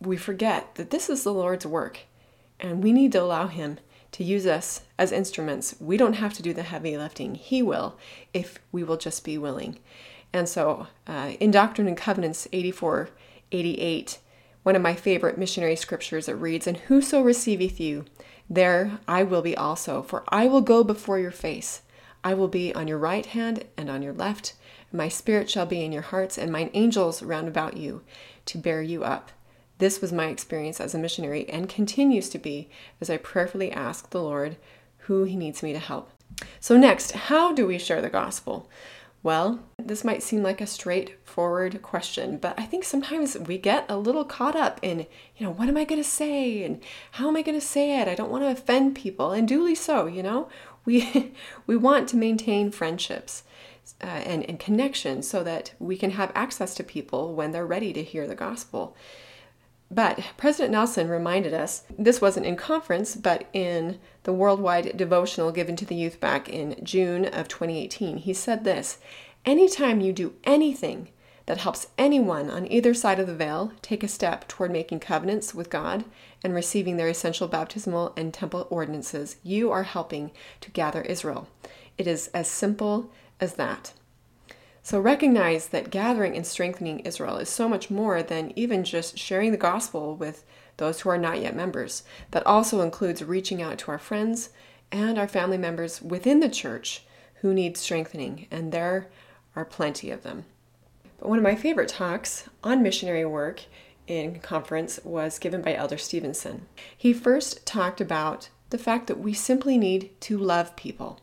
we 0.00 0.16
forget 0.16 0.74
that 0.76 0.90
this 0.90 1.10
is 1.10 1.22
the 1.22 1.32
Lord's 1.32 1.66
work 1.66 2.00
and 2.58 2.82
we 2.82 2.92
need 2.92 3.12
to 3.12 3.22
allow 3.22 3.46
Him 3.46 3.78
to 4.12 4.24
use 4.24 4.46
us 4.46 4.82
as 4.98 5.12
instruments. 5.12 5.76
We 5.80 5.96
don't 5.96 6.14
have 6.14 6.34
to 6.34 6.42
do 6.42 6.52
the 6.52 6.62
heavy 6.62 6.96
lifting, 6.96 7.34
He 7.34 7.62
will 7.62 7.98
if 8.32 8.58
we 8.72 8.82
will 8.84 8.96
just 8.96 9.24
be 9.24 9.38
willing. 9.38 9.78
And 10.32 10.48
so, 10.48 10.86
uh, 11.06 11.32
in 11.40 11.50
Doctrine 11.50 11.88
and 11.88 11.96
Covenants 11.96 12.46
84 12.52 13.10
88, 13.52 14.18
one 14.62 14.76
of 14.76 14.82
my 14.82 14.94
favorite 14.94 15.38
missionary 15.38 15.74
scriptures, 15.74 16.28
it 16.28 16.34
reads, 16.34 16.66
And 16.66 16.76
whoso 16.76 17.20
receiveth 17.22 17.80
you, 17.80 18.04
there 18.48 19.00
I 19.08 19.22
will 19.22 19.42
be 19.42 19.56
also, 19.56 20.02
for 20.02 20.22
I 20.28 20.46
will 20.46 20.60
go 20.60 20.84
before 20.84 21.18
your 21.18 21.30
face. 21.30 21.82
I 22.22 22.34
will 22.34 22.48
be 22.48 22.74
on 22.74 22.86
your 22.86 22.98
right 22.98 23.24
hand 23.24 23.64
and 23.76 23.88
on 23.88 24.02
your 24.02 24.12
left. 24.12 24.54
My 24.92 25.08
spirit 25.08 25.48
shall 25.48 25.66
be 25.66 25.82
in 25.84 25.92
your 25.92 26.02
hearts, 26.02 26.36
and 26.36 26.52
mine 26.52 26.70
angels 26.74 27.22
round 27.22 27.48
about 27.48 27.76
you 27.76 28.02
to 28.46 28.58
bear 28.58 28.82
you 28.82 29.02
up. 29.04 29.30
This 29.80 30.02
was 30.02 30.12
my 30.12 30.26
experience 30.26 30.78
as 30.78 30.94
a 30.94 30.98
missionary 30.98 31.48
and 31.48 31.66
continues 31.66 32.28
to 32.28 32.38
be 32.38 32.68
as 33.00 33.08
I 33.08 33.16
prayerfully 33.16 33.72
ask 33.72 34.10
the 34.10 34.22
Lord 34.22 34.56
who 34.98 35.24
He 35.24 35.36
needs 35.36 35.62
me 35.62 35.72
to 35.72 35.78
help. 35.78 36.10
So, 36.60 36.76
next, 36.76 37.12
how 37.12 37.54
do 37.54 37.66
we 37.66 37.78
share 37.78 38.02
the 38.02 38.10
gospel? 38.10 38.68
Well, 39.22 39.60
this 39.78 40.04
might 40.04 40.22
seem 40.22 40.42
like 40.42 40.60
a 40.60 40.66
straightforward 40.66 41.80
question, 41.80 42.36
but 42.36 42.58
I 42.60 42.66
think 42.66 42.84
sometimes 42.84 43.38
we 43.38 43.56
get 43.56 43.86
a 43.88 43.96
little 43.96 44.24
caught 44.24 44.54
up 44.54 44.80
in, 44.82 45.06
you 45.36 45.46
know, 45.46 45.50
what 45.50 45.68
am 45.68 45.78
I 45.78 45.84
going 45.84 46.02
to 46.02 46.08
say 46.08 46.62
and 46.62 46.82
how 47.12 47.28
am 47.28 47.36
I 47.36 47.42
going 47.42 47.58
to 47.58 47.66
say 47.66 48.00
it? 48.00 48.08
I 48.08 48.14
don't 48.14 48.30
want 48.30 48.44
to 48.44 48.50
offend 48.50 48.94
people, 48.94 49.32
and 49.32 49.48
duly 49.48 49.74
so, 49.74 50.06
you 50.06 50.22
know. 50.22 50.48
We 50.84 51.32
we 51.66 51.74
want 51.74 52.06
to 52.10 52.16
maintain 52.16 52.70
friendships 52.70 53.44
uh, 54.02 54.06
and 54.06 54.44
and 54.44 54.60
connections 54.60 55.26
so 55.26 55.42
that 55.42 55.72
we 55.78 55.96
can 55.96 56.10
have 56.10 56.32
access 56.34 56.74
to 56.74 56.84
people 56.84 57.34
when 57.34 57.52
they're 57.52 57.66
ready 57.66 57.94
to 57.94 58.02
hear 58.02 58.26
the 58.26 58.34
gospel. 58.34 58.94
But 59.90 60.20
President 60.36 60.70
Nelson 60.70 61.08
reminded 61.08 61.52
us 61.52 61.82
this 61.98 62.20
wasn't 62.20 62.46
in 62.46 62.56
conference, 62.56 63.16
but 63.16 63.46
in 63.52 63.98
the 64.22 64.32
worldwide 64.32 64.96
devotional 64.96 65.50
given 65.50 65.74
to 65.76 65.84
the 65.84 65.96
youth 65.96 66.20
back 66.20 66.48
in 66.48 66.76
June 66.84 67.24
of 67.24 67.48
2018. 67.48 68.18
He 68.18 68.32
said 68.32 68.62
this 68.62 68.98
Anytime 69.44 70.00
you 70.00 70.12
do 70.12 70.34
anything 70.44 71.08
that 71.46 71.58
helps 71.58 71.88
anyone 71.98 72.48
on 72.48 72.70
either 72.70 72.94
side 72.94 73.18
of 73.18 73.26
the 73.26 73.34
veil 73.34 73.72
take 73.82 74.04
a 74.04 74.08
step 74.08 74.46
toward 74.46 74.70
making 74.70 75.00
covenants 75.00 75.54
with 75.54 75.70
God 75.70 76.04
and 76.44 76.54
receiving 76.54 76.96
their 76.96 77.08
essential 77.08 77.48
baptismal 77.48 78.12
and 78.16 78.32
temple 78.32 78.68
ordinances, 78.70 79.36
you 79.42 79.72
are 79.72 79.82
helping 79.82 80.30
to 80.60 80.70
gather 80.70 81.02
Israel. 81.02 81.48
It 81.98 82.06
is 82.06 82.28
as 82.28 82.46
simple 82.46 83.10
as 83.40 83.54
that. 83.54 83.92
So 84.82 84.98
recognize 84.98 85.68
that 85.68 85.90
gathering 85.90 86.36
and 86.36 86.46
strengthening 86.46 87.00
Israel 87.00 87.36
is 87.36 87.48
so 87.48 87.68
much 87.68 87.90
more 87.90 88.22
than 88.22 88.52
even 88.56 88.82
just 88.82 89.18
sharing 89.18 89.52
the 89.52 89.58
gospel 89.58 90.16
with 90.16 90.44
those 90.78 91.00
who 91.00 91.10
are 91.10 91.18
not 91.18 91.40
yet 91.40 91.54
members. 91.54 92.02
That 92.30 92.46
also 92.46 92.80
includes 92.80 93.22
reaching 93.22 93.60
out 93.60 93.78
to 93.80 93.90
our 93.90 93.98
friends 93.98 94.50
and 94.90 95.18
our 95.18 95.28
family 95.28 95.58
members 95.58 96.00
within 96.00 96.40
the 96.40 96.48
church 96.48 97.04
who 97.40 97.54
need 97.54 97.76
strengthening, 97.76 98.46
and 98.50 98.72
there 98.72 99.08
are 99.54 99.64
plenty 99.64 100.10
of 100.10 100.22
them. 100.22 100.44
But 101.18 101.28
one 101.28 101.38
of 101.38 101.44
my 101.44 101.54
favorite 101.54 101.88
talks 101.88 102.48
on 102.64 102.82
missionary 102.82 103.24
work 103.24 103.62
in 104.06 104.40
conference 104.40 104.98
was 105.04 105.38
given 105.38 105.62
by 105.62 105.74
Elder 105.74 105.98
Stevenson. 105.98 106.66
He 106.96 107.12
first 107.12 107.64
talked 107.66 108.00
about 108.00 108.48
the 108.70 108.78
fact 108.78 109.06
that 109.06 109.20
we 109.20 109.32
simply 109.32 109.76
need 109.78 110.10
to 110.22 110.38
love 110.38 110.76
people. 110.76 111.20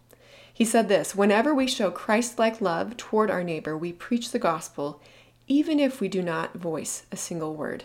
He 0.58 0.66
said 0.66 0.90
this 0.90 1.14
Whenever 1.14 1.54
we 1.54 1.68
show 1.68 1.92
Christ 1.92 2.40
like 2.40 2.60
love 2.62 2.98
toward 2.98 3.30
our 3.30 3.44
neighbor, 3.44 3.78
we 3.78 3.94
preach 3.94 4.32
the 4.32 4.40
gospel, 4.40 5.00
even 5.48 5.80
if 5.80 6.02
we 6.02 6.08
do 6.08 6.24
not 6.24 6.56
voice 6.56 7.06
a 7.12 7.16
single 7.16 7.54
word. 7.54 7.84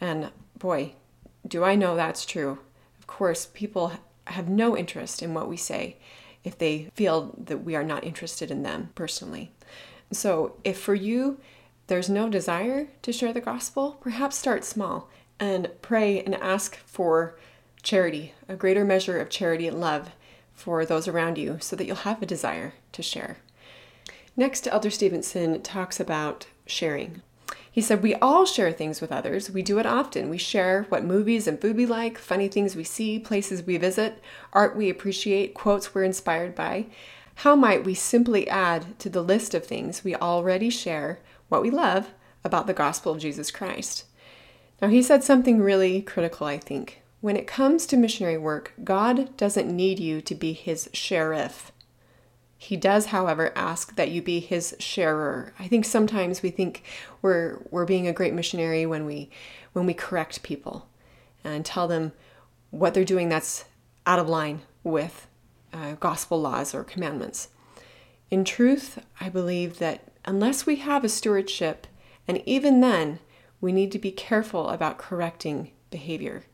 And 0.00 0.30
boy, 0.56 0.92
do 1.44 1.64
I 1.64 1.74
know 1.74 1.96
that's 1.96 2.24
true. 2.24 2.60
Of 3.00 3.08
course, 3.08 3.46
people 3.52 3.94
have 4.28 4.48
no 4.48 4.76
interest 4.76 5.24
in 5.24 5.34
what 5.34 5.48
we 5.48 5.56
say 5.56 5.96
if 6.44 6.56
they 6.56 6.92
feel 6.94 7.34
that 7.36 7.64
we 7.64 7.74
are 7.74 7.82
not 7.82 8.04
interested 8.04 8.52
in 8.52 8.62
them 8.62 8.90
personally. 8.94 9.50
So, 10.12 10.54
if 10.62 10.78
for 10.78 10.94
you 10.94 11.40
there's 11.88 12.08
no 12.08 12.28
desire 12.28 12.86
to 13.02 13.12
share 13.12 13.32
the 13.32 13.40
gospel, 13.40 13.98
perhaps 14.00 14.38
start 14.38 14.64
small 14.64 15.10
and 15.40 15.68
pray 15.82 16.22
and 16.22 16.36
ask 16.36 16.76
for 16.76 17.36
charity, 17.82 18.34
a 18.48 18.54
greater 18.54 18.84
measure 18.84 19.18
of 19.18 19.30
charity 19.30 19.66
and 19.66 19.80
love 19.80 20.12
for 20.58 20.84
those 20.84 21.06
around 21.06 21.38
you 21.38 21.56
so 21.60 21.76
that 21.76 21.86
you'll 21.86 21.96
have 21.96 22.20
a 22.20 22.26
desire 22.26 22.74
to 22.92 23.02
share. 23.02 23.38
Next, 24.36 24.66
Elder 24.66 24.90
Stevenson 24.90 25.62
talks 25.62 26.00
about 26.00 26.46
sharing. 26.66 27.22
He 27.70 27.80
said, 27.80 28.02
We 28.02 28.16
all 28.16 28.44
share 28.44 28.72
things 28.72 29.00
with 29.00 29.12
others. 29.12 29.50
We 29.50 29.62
do 29.62 29.78
it 29.78 29.86
often. 29.86 30.28
We 30.28 30.38
share 30.38 30.84
what 30.88 31.04
movies 31.04 31.46
and 31.46 31.60
food 31.60 31.76
we 31.76 31.86
like, 31.86 32.18
funny 32.18 32.48
things 32.48 32.74
we 32.74 32.84
see, 32.84 33.18
places 33.18 33.62
we 33.62 33.76
visit, 33.76 34.20
art 34.52 34.76
we 34.76 34.90
appreciate, 34.90 35.54
quotes 35.54 35.94
we're 35.94 36.02
inspired 36.02 36.54
by. 36.54 36.86
How 37.36 37.54
might 37.54 37.84
we 37.84 37.94
simply 37.94 38.48
add 38.48 38.98
to 38.98 39.08
the 39.08 39.22
list 39.22 39.54
of 39.54 39.64
things 39.64 40.02
we 40.02 40.16
already 40.16 40.70
share 40.70 41.20
what 41.48 41.62
we 41.62 41.70
love 41.70 42.12
about 42.42 42.66
the 42.66 42.74
gospel 42.74 43.12
of 43.12 43.20
Jesus 43.20 43.52
Christ? 43.52 44.04
Now, 44.82 44.88
he 44.88 45.02
said 45.02 45.22
something 45.22 45.60
really 45.60 46.02
critical, 46.02 46.46
I 46.46 46.58
think. 46.58 47.00
When 47.20 47.36
it 47.36 47.48
comes 47.48 47.84
to 47.86 47.96
missionary 47.96 48.38
work, 48.38 48.74
God 48.84 49.36
doesn't 49.36 49.74
need 49.74 49.98
you 49.98 50.20
to 50.20 50.34
be 50.36 50.52
his 50.52 50.88
sheriff. 50.92 51.72
He 52.56 52.76
does, 52.76 53.06
however, 53.06 53.52
ask 53.56 53.96
that 53.96 54.10
you 54.10 54.22
be 54.22 54.38
his 54.38 54.76
sharer. 54.78 55.52
I 55.58 55.66
think 55.66 55.84
sometimes 55.84 56.42
we 56.42 56.50
think 56.50 56.84
we're 57.20 57.58
we're 57.70 57.84
being 57.84 58.06
a 58.06 58.12
great 58.12 58.34
missionary 58.34 58.86
when 58.86 59.04
we 59.04 59.30
when 59.72 59.84
we 59.84 59.94
correct 59.94 60.44
people 60.44 60.88
and 61.42 61.64
tell 61.64 61.88
them 61.88 62.12
what 62.70 62.94
they're 62.94 63.04
doing 63.04 63.28
that's 63.28 63.64
out 64.06 64.18
of 64.20 64.28
line 64.28 64.62
with 64.84 65.26
uh, 65.72 65.94
gospel 65.94 66.40
laws 66.40 66.72
or 66.72 66.84
commandments. 66.84 67.48
In 68.30 68.44
truth, 68.44 69.04
I 69.20 69.28
believe 69.28 69.78
that 69.78 70.12
unless 70.24 70.66
we 70.66 70.76
have 70.76 71.02
a 71.02 71.08
stewardship, 71.08 71.86
and 72.28 72.42
even 72.46 72.80
then, 72.80 73.18
we 73.60 73.72
need 73.72 73.90
to 73.92 73.98
be 73.98 74.12
careful 74.12 74.68
about 74.68 74.98
correcting 74.98 75.72
behavior 75.90 76.44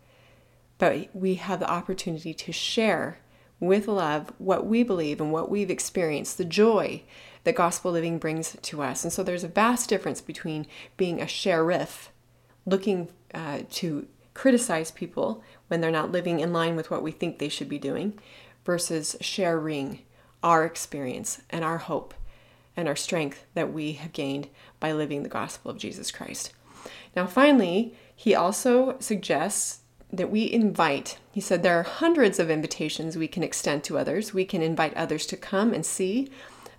but 0.84 1.08
we 1.14 1.36
have 1.36 1.60
the 1.60 1.70
opportunity 1.70 2.34
to 2.34 2.52
share 2.52 3.16
with 3.58 3.88
love 3.88 4.30
what 4.36 4.66
we 4.66 4.82
believe 4.82 5.18
and 5.18 5.32
what 5.32 5.50
we've 5.50 5.70
experienced, 5.70 6.36
the 6.36 6.44
joy 6.44 7.02
that 7.44 7.54
gospel 7.54 7.90
living 7.90 8.18
brings 8.18 8.54
to 8.60 8.82
us. 8.82 9.02
And 9.02 9.10
so 9.10 9.22
there's 9.22 9.44
a 9.44 9.48
vast 9.48 9.88
difference 9.88 10.20
between 10.20 10.66
being 10.98 11.22
a 11.22 11.26
sheriff, 11.26 12.10
looking 12.66 13.08
uh, 13.32 13.60
to 13.70 14.06
criticize 14.34 14.90
people 14.90 15.42
when 15.68 15.80
they're 15.80 15.90
not 15.90 16.12
living 16.12 16.40
in 16.40 16.52
line 16.52 16.76
with 16.76 16.90
what 16.90 17.02
we 17.02 17.12
think 17.12 17.38
they 17.38 17.48
should 17.48 17.70
be 17.70 17.78
doing, 17.78 18.18
versus 18.66 19.16
sharing 19.22 20.00
our 20.42 20.66
experience 20.66 21.40
and 21.48 21.64
our 21.64 21.78
hope 21.78 22.12
and 22.76 22.88
our 22.88 22.96
strength 22.96 23.46
that 23.54 23.72
we 23.72 23.92
have 23.92 24.12
gained 24.12 24.48
by 24.80 24.92
living 24.92 25.22
the 25.22 25.30
gospel 25.30 25.70
of 25.70 25.78
Jesus 25.78 26.10
Christ. 26.10 26.52
Now, 27.16 27.26
finally, 27.26 27.96
he 28.14 28.34
also 28.34 28.98
suggests 29.00 29.80
that 30.16 30.30
we 30.30 30.50
invite. 30.50 31.18
He 31.32 31.40
said 31.40 31.62
there 31.62 31.78
are 31.78 31.84
hundreds 31.84 32.38
of 32.38 32.50
invitations 32.50 33.16
we 33.16 33.28
can 33.28 33.42
extend 33.42 33.84
to 33.84 33.98
others. 33.98 34.34
We 34.34 34.44
can 34.44 34.62
invite 34.62 34.94
others 34.94 35.26
to 35.26 35.36
come 35.36 35.72
and 35.72 35.84
see 35.84 36.30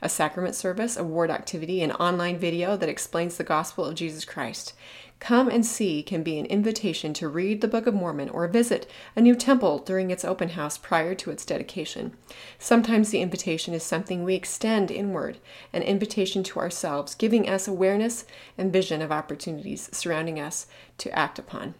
a 0.01 0.09
sacrament 0.09 0.55
service, 0.55 0.97
a 0.97 1.03
ward 1.03 1.31
activity, 1.31 1.81
an 1.81 1.91
online 1.93 2.37
video 2.37 2.77
that 2.77 2.89
explains 2.89 3.37
the 3.37 3.43
gospel 3.43 3.85
of 3.85 3.95
Jesus 3.95 4.25
Christ. 4.25 4.73
Come 5.19 5.47
and 5.47 5.65
see 5.65 6.03
can 6.03 6.23
be 6.23 6.37
an 6.37 6.45
invitation 6.45 7.13
to 7.15 7.29
read 7.29 7.61
the 7.61 7.67
Book 7.67 7.87
of 7.87 7.93
Mormon 7.93 8.29
or 8.29 8.47
visit 8.47 8.89
a 9.15 9.21
new 9.21 9.33
temple 9.33 9.79
during 9.79 10.11
its 10.11 10.25
open 10.25 10.49
house 10.49 10.77
prior 10.77 11.15
to 11.15 11.31
its 11.31 11.45
dedication. 11.45 12.13
Sometimes 12.59 13.09
the 13.09 13.21
invitation 13.21 13.73
is 13.73 13.81
something 13.81 14.23
we 14.23 14.35
extend 14.35 14.91
inward, 14.91 15.39
an 15.71 15.81
invitation 15.81 16.43
to 16.43 16.59
ourselves, 16.59 17.15
giving 17.15 17.49
us 17.49 17.67
awareness 17.67 18.25
and 18.57 18.73
vision 18.73 19.01
of 19.01 19.11
opportunities 19.11 19.89
surrounding 19.91 20.39
us 20.39 20.67
to 20.97 21.17
act 21.17 21.39
upon. 21.39 21.75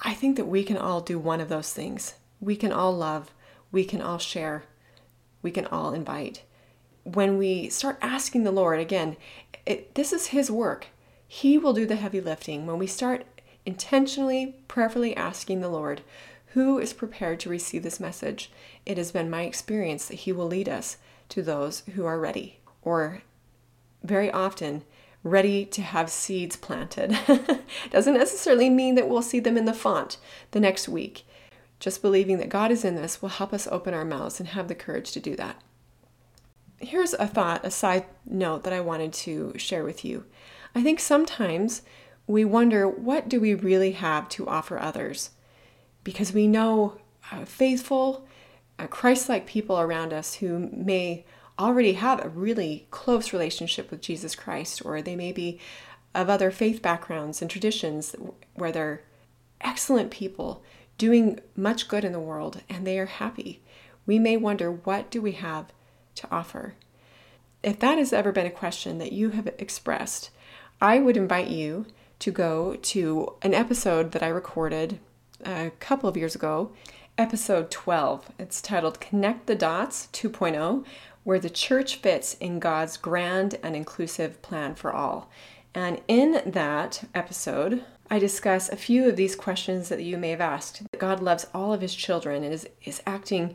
I 0.00 0.14
think 0.14 0.36
that 0.36 0.46
we 0.46 0.62
can 0.62 0.76
all 0.76 1.00
do 1.00 1.18
one 1.18 1.40
of 1.40 1.48
those 1.48 1.72
things. 1.72 2.14
We 2.40 2.56
can 2.56 2.72
all 2.72 2.96
love, 2.96 3.32
we 3.72 3.84
can 3.84 4.00
all 4.00 4.18
share, 4.18 4.64
we 5.42 5.50
can 5.50 5.66
all 5.66 5.92
invite. 5.92 6.42
When 7.02 7.38
we 7.38 7.68
start 7.68 7.98
asking 8.00 8.44
the 8.44 8.52
Lord, 8.52 8.78
again, 8.78 9.16
it, 9.66 9.94
this 9.94 10.12
is 10.12 10.28
His 10.28 10.50
work. 10.50 10.88
He 11.26 11.58
will 11.58 11.72
do 11.72 11.86
the 11.86 11.96
heavy 11.96 12.20
lifting. 12.20 12.66
When 12.66 12.78
we 12.78 12.86
start 12.86 13.26
intentionally, 13.66 14.56
prayerfully 14.68 15.16
asking 15.16 15.60
the 15.60 15.68
Lord, 15.68 16.02
who 16.52 16.78
is 16.78 16.92
prepared 16.92 17.40
to 17.40 17.50
receive 17.50 17.82
this 17.82 18.00
message, 18.00 18.50
it 18.86 18.98
has 18.98 19.12
been 19.12 19.28
my 19.28 19.42
experience 19.42 20.06
that 20.06 20.16
He 20.16 20.32
will 20.32 20.46
lead 20.46 20.68
us 20.68 20.96
to 21.30 21.42
those 21.42 21.80
who 21.94 22.04
are 22.04 22.18
ready. 22.18 22.60
Or 22.82 23.22
very 24.02 24.30
often, 24.30 24.84
ready 25.22 25.64
to 25.66 25.82
have 25.82 26.10
seeds 26.10 26.56
planted. 26.56 27.18
Doesn't 27.90 28.14
necessarily 28.14 28.70
mean 28.70 28.94
that 28.94 29.08
we'll 29.08 29.22
see 29.22 29.40
them 29.40 29.56
in 29.56 29.64
the 29.64 29.72
font 29.72 30.16
the 30.52 30.60
next 30.60 30.88
week. 30.88 31.26
Just 31.80 32.02
believing 32.02 32.38
that 32.38 32.48
God 32.48 32.70
is 32.70 32.84
in 32.84 32.96
this 32.96 33.22
will 33.22 33.28
help 33.28 33.52
us 33.52 33.68
open 33.70 33.94
our 33.94 34.04
mouths 34.04 34.40
and 34.40 34.50
have 34.50 34.68
the 34.68 34.74
courage 34.74 35.12
to 35.12 35.20
do 35.20 35.36
that. 35.36 35.60
Here's 36.80 37.14
a 37.14 37.26
thought, 37.26 37.64
a 37.64 37.70
side 37.70 38.06
note 38.24 38.64
that 38.64 38.72
I 38.72 38.80
wanted 38.80 39.12
to 39.14 39.52
share 39.56 39.84
with 39.84 40.04
you. 40.04 40.24
I 40.74 40.82
think 40.82 41.00
sometimes 41.00 41.82
we 42.26 42.44
wonder 42.44 42.88
what 42.88 43.28
do 43.28 43.40
we 43.40 43.54
really 43.54 43.92
have 43.92 44.28
to 44.30 44.46
offer 44.46 44.78
others? 44.78 45.30
Because 46.04 46.32
we 46.32 46.46
know 46.46 46.98
uh, 47.32 47.44
faithful, 47.44 48.26
uh, 48.78 48.86
Christ 48.86 49.28
like 49.28 49.46
people 49.46 49.78
around 49.78 50.12
us 50.12 50.34
who 50.34 50.70
may 50.72 51.24
already 51.58 51.94
have 51.94 52.24
a 52.24 52.28
really 52.28 52.86
close 52.90 53.32
relationship 53.32 53.90
with 53.90 54.00
Jesus 54.00 54.34
Christ, 54.34 54.82
or 54.84 55.02
they 55.02 55.16
may 55.16 55.32
be 55.32 55.58
of 56.14 56.30
other 56.30 56.50
faith 56.50 56.80
backgrounds 56.82 57.42
and 57.42 57.50
traditions 57.50 58.14
where 58.54 58.72
they're 58.72 59.02
excellent 59.60 60.10
people 60.10 60.62
doing 60.96 61.40
much 61.56 61.88
good 61.88 62.04
in 62.04 62.12
the 62.12 62.20
world 62.20 62.62
and 62.68 62.86
they 62.86 62.98
are 62.98 63.06
happy. 63.06 63.62
We 64.06 64.18
may 64.18 64.36
wonder, 64.36 64.70
what 64.70 65.10
do 65.10 65.20
we 65.20 65.32
have 65.32 65.66
to 66.16 66.28
offer? 66.30 66.74
If 67.62 67.78
that 67.80 67.98
has 67.98 68.12
ever 68.12 68.32
been 68.32 68.46
a 68.46 68.50
question 68.50 68.98
that 68.98 69.12
you 69.12 69.30
have 69.30 69.48
expressed, 69.58 70.30
I 70.80 70.98
would 70.98 71.16
invite 71.16 71.48
you 71.48 71.86
to 72.20 72.30
go 72.30 72.74
to 72.74 73.34
an 73.42 73.54
episode 73.54 74.12
that 74.12 74.22
I 74.22 74.28
recorded 74.28 74.98
a 75.44 75.70
couple 75.78 76.08
of 76.08 76.16
years 76.16 76.34
ago, 76.34 76.72
episode 77.16 77.70
12. 77.70 78.32
It's 78.38 78.60
titled 78.60 79.00
Connect 79.00 79.46
the 79.46 79.54
Dots 79.54 80.08
2.0 80.12 80.84
where 81.24 81.38
the 81.38 81.50
church 81.50 81.96
fits 81.96 82.34
in 82.34 82.58
God's 82.58 82.96
grand 82.96 83.58
and 83.62 83.76
inclusive 83.76 84.40
plan 84.42 84.74
for 84.74 84.92
all. 84.92 85.30
And 85.74 86.00
in 86.08 86.42
that 86.46 87.04
episode, 87.14 87.84
I 88.10 88.18
discuss 88.18 88.68
a 88.68 88.76
few 88.76 89.08
of 89.08 89.16
these 89.16 89.36
questions 89.36 89.90
that 89.90 90.02
you 90.02 90.16
may 90.16 90.30
have 90.30 90.40
asked. 90.40 90.82
God 90.96 91.22
loves 91.22 91.46
all 91.52 91.72
of 91.72 91.82
his 91.82 91.94
children 91.94 92.42
and 92.42 92.54
is, 92.54 92.66
is 92.82 93.02
acting 93.06 93.54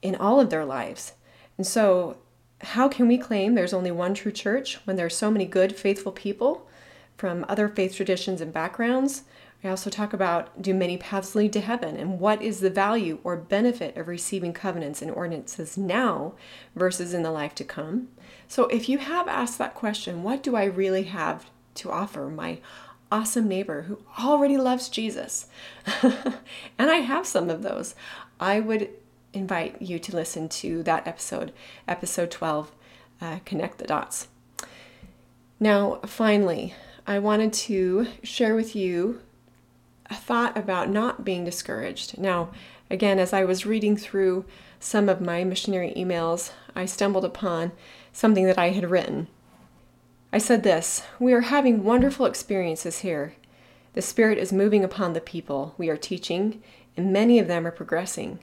in 0.00 0.16
all 0.16 0.40
of 0.40 0.50
their 0.50 0.64
lives. 0.64 1.12
And 1.58 1.66
so, 1.66 2.16
how 2.60 2.88
can 2.88 3.08
we 3.08 3.18
claim 3.18 3.54
there's 3.54 3.74
only 3.74 3.90
one 3.90 4.14
true 4.14 4.32
church 4.32 4.78
when 4.84 4.96
there 4.96 5.06
are 5.06 5.10
so 5.10 5.30
many 5.30 5.44
good, 5.44 5.76
faithful 5.76 6.12
people 6.12 6.68
from 7.16 7.44
other 7.48 7.68
faith 7.68 7.94
traditions 7.94 8.40
and 8.40 8.52
backgrounds? 8.52 9.24
I 9.64 9.68
also 9.68 9.90
talk 9.90 10.12
about 10.12 10.60
do 10.60 10.74
many 10.74 10.96
paths 10.96 11.34
lead 11.34 11.52
to 11.52 11.60
heaven 11.60 11.96
and 11.96 12.18
what 12.18 12.42
is 12.42 12.60
the 12.60 12.70
value 12.70 13.20
or 13.22 13.36
benefit 13.36 13.96
of 13.96 14.08
receiving 14.08 14.52
covenants 14.52 15.00
and 15.00 15.10
ordinances 15.10 15.78
now 15.78 16.34
versus 16.74 17.14
in 17.14 17.22
the 17.22 17.30
life 17.30 17.54
to 17.56 17.64
come. 17.64 18.08
So 18.48 18.64
if 18.66 18.88
you 18.88 18.98
have 18.98 19.28
asked 19.28 19.58
that 19.58 19.74
question, 19.74 20.24
what 20.24 20.42
do 20.42 20.56
I 20.56 20.64
really 20.64 21.04
have 21.04 21.46
to 21.76 21.90
offer 21.90 22.28
my 22.28 22.58
awesome 23.12 23.46
neighbor 23.46 23.82
who 23.82 24.00
already 24.18 24.56
loves 24.56 24.88
Jesus? 24.88 25.46
and 26.02 26.90
I 26.90 26.96
have 26.96 27.26
some 27.26 27.48
of 27.48 27.62
those. 27.62 27.94
I 28.40 28.58
would 28.58 28.90
invite 29.32 29.80
you 29.80 30.00
to 30.00 30.16
listen 30.16 30.48
to 30.48 30.82
that 30.82 31.06
episode, 31.06 31.52
episode 31.86 32.32
12, 32.32 32.72
uh, 33.20 33.38
Connect 33.44 33.78
the 33.78 33.86
Dots. 33.86 34.26
Now, 35.60 36.00
finally, 36.04 36.74
I 37.06 37.20
wanted 37.20 37.52
to 37.52 38.08
share 38.24 38.56
with 38.56 38.74
you 38.74 39.20
a 40.12 40.14
thought 40.14 40.58
about 40.58 40.90
not 40.90 41.24
being 41.24 41.42
discouraged. 41.42 42.18
Now, 42.18 42.50
again, 42.90 43.18
as 43.18 43.32
I 43.32 43.44
was 43.44 43.64
reading 43.64 43.96
through 43.96 44.44
some 44.78 45.08
of 45.08 45.22
my 45.22 45.42
missionary 45.42 45.94
emails, 45.96 46.52
I 46.76 46.84
stumbled 46.84 47.24
upon 47.24 47.72
something 48.12 48.44
that 48.44 48.58
I 48.58 48.70
had 48.70 48.90
written. 48.90 49.28
I 50.30 50.36
said 50.36 50.64
this 50.64 51.04
We 51.18 51.32
are 51.32 51.40
having 51.40 51.82
wonderful 51.82 52.26
experiences 52.26 52.98
here. 52.98 53.36
The 53.94 54.02
Spirit 54.02 54.36
is 54.36 54.52
moving 54.52 54.84
upon 54.84 55.14
the 55.14 55.20
people 55.22 55.74
we 55.78 55.88
are 55.88 55.96
teaching, 55.96 56.62
and 56.94 57.10
many 57.10 57.38
of 57.38 57.48
them 57.48 57.66
are 57.66 57.70
progressing. 57.70 58.38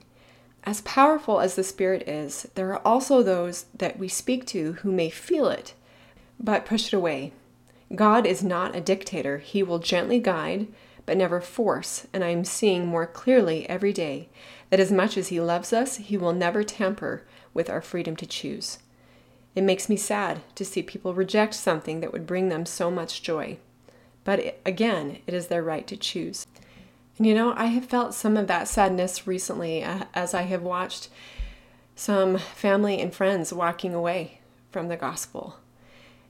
As 0.64 0.80
powerful 0.80 1.38
as 1.38 1.54
the 1.54 1.62
Spirit 1.62 2.08
is, 2.08 2.48
there 2.56 2.72
are 2.74 2.82
also 2.84 3.22
those 3.22 3.66
that 3.72 3.96
we 3.96 4.08
speak 4.08 4.44
to 4.46 4.72
who 4.82 4.90
may 4.90 5.08
feel 5.08 5.46
it, 5.46 5.74
but 6.40 6.66
push 6.66 6.88
it 6.88 6.96
away. 6.96 7.32
God 7.94 8.26
is 8.26 8.42
not 8.42 8.74
a 8.74 8.80
dictator. 8.80 9.38
He 9.38 9.62
will 9.62 9.78
gently 9.78 10.18
guide, 10.18 10.66
but 11.06 11.16
never 11.16 11.40
force, 11.40 12.06
and 12.12 12.22
I 12.22 12.28
am 12.28 12.44
seeing 12.44 12.86
more 12.86 13.06
clearly 13.06 13.68
every 13.68 13.92
day 13.92 14.28
that 14.70 14.80
as 14.80 14.92
much 14.92 15.16
as 15.16 15.28
He 15.28 15.40
loves 15.40 15.72
us, 15.72 15.96
He 15.96 16.16
will 16.16 16.32
never 16.32 16.62
tamper 16.62 17.24
with 17.52 17.68
our 17.68 17.80
freedom 17.80 18.16
to 18.16 18.26
choose. 18.26 18.78
It 19.54 19.62
makes 19.62 19.88
me 19.88 19.96
sad 19.96 20.40
to 20.54 20.64
see 20.64 20.82
people 20.82 21.14
reject 21.14 21.54
something 21.54 22.00
that 22.00 22.12
would 22.12 22.26
bring 22.26 22.48
them 22.48 22.64
so 22.64 22.90
much 22.90 23.22
joy. 23.22 23.58
But 24.24 24.60
again, 24.64 25.18
it 25.26 25.34
is 25.34 25.48
their 25.48 25.62
right 25.62 25.86
to 25.88 25.96
choose. 25.96 26.46
And 27.18 27.26
you 27.26 27.34
know, 27.34 27.52
I 27.56 27.66
have 27.66 27.86
felt 27.86 28.14
some 28.14 28.36
of 28.36 28.46
that 28.46 28.68
sadness 28.68 29.26
recently 29.26 29.82
uh, 29.82 30.04
as 30.14 30.34
I 30.34 30.42
have 30.42 30.62
watched 30.62 31.08
some 31.94 32.38
family 32.38 33.00
and 33.00 33.12
friends 33.12 33.52
walking 33.52 33.92
away 33.92 34.40
from 34.70 34.88
the 34.88 34.96
gospel. 34.96 35.56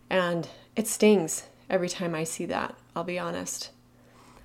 And 0.08 0.48
it 0.74 0.88
stings 0.88 1.44
every 1.68 1.88
time 1.88 2.14
I 2.14 2.24
see 2.24 2.46
that, 2.46 2.74
I'll 2.96 3.04
be 3.04 3.18
honest. 3.18 3.70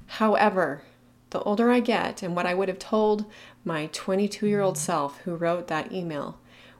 However, 0.07 0.83
the 1.31 1.41
older 1.41 1.69
I 1.69 1.79
get, 1.79 2.23
and 2.23 2.35
what 2.35 2.45
I 2.45 2.53
would 2.53 2.69
have 2.69 2.79
told 2.79 3.25
my 3.63 3.87
22 3.87 4.47
year 4.47 4.61
old 4.61 4.77
self 4.77 5.19
who 5.21 5.35
wrote 5.35 5.67
that 5.67 5.91
email 5.91 6.39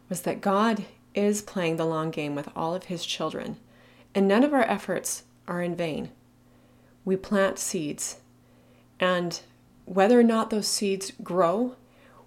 was 0.10 0.22
that 0.22 0.42
God 0.42 0.86
is 1.14 1.42
playing 1.42 1.78
the 1.78 1.86
long 1.86 2.12
game 2.12 2.36
with 2.36 2.50
all 2.56 2.76
of 2.76 2.86
his 2.86 3.06
children, 3.06 3.58
and 4.14 4.28
none 4.28 4.44
of 4.44 4.54
our 4.54 4.64
efforts 4.64 5.24
are 5.48 5.62
in 5.62 5.76
vain. 5.76 6.12
We 7.04 7.16
plant 7.16 7.60
seeds, 7.60 8.18
and 9.00 9.40
whether 9.86 10.20
or 10.20 10.24
not 10.24 10.50
those 10.50 10.68
seeds 10.68 11.12
grow, 11.24 11.76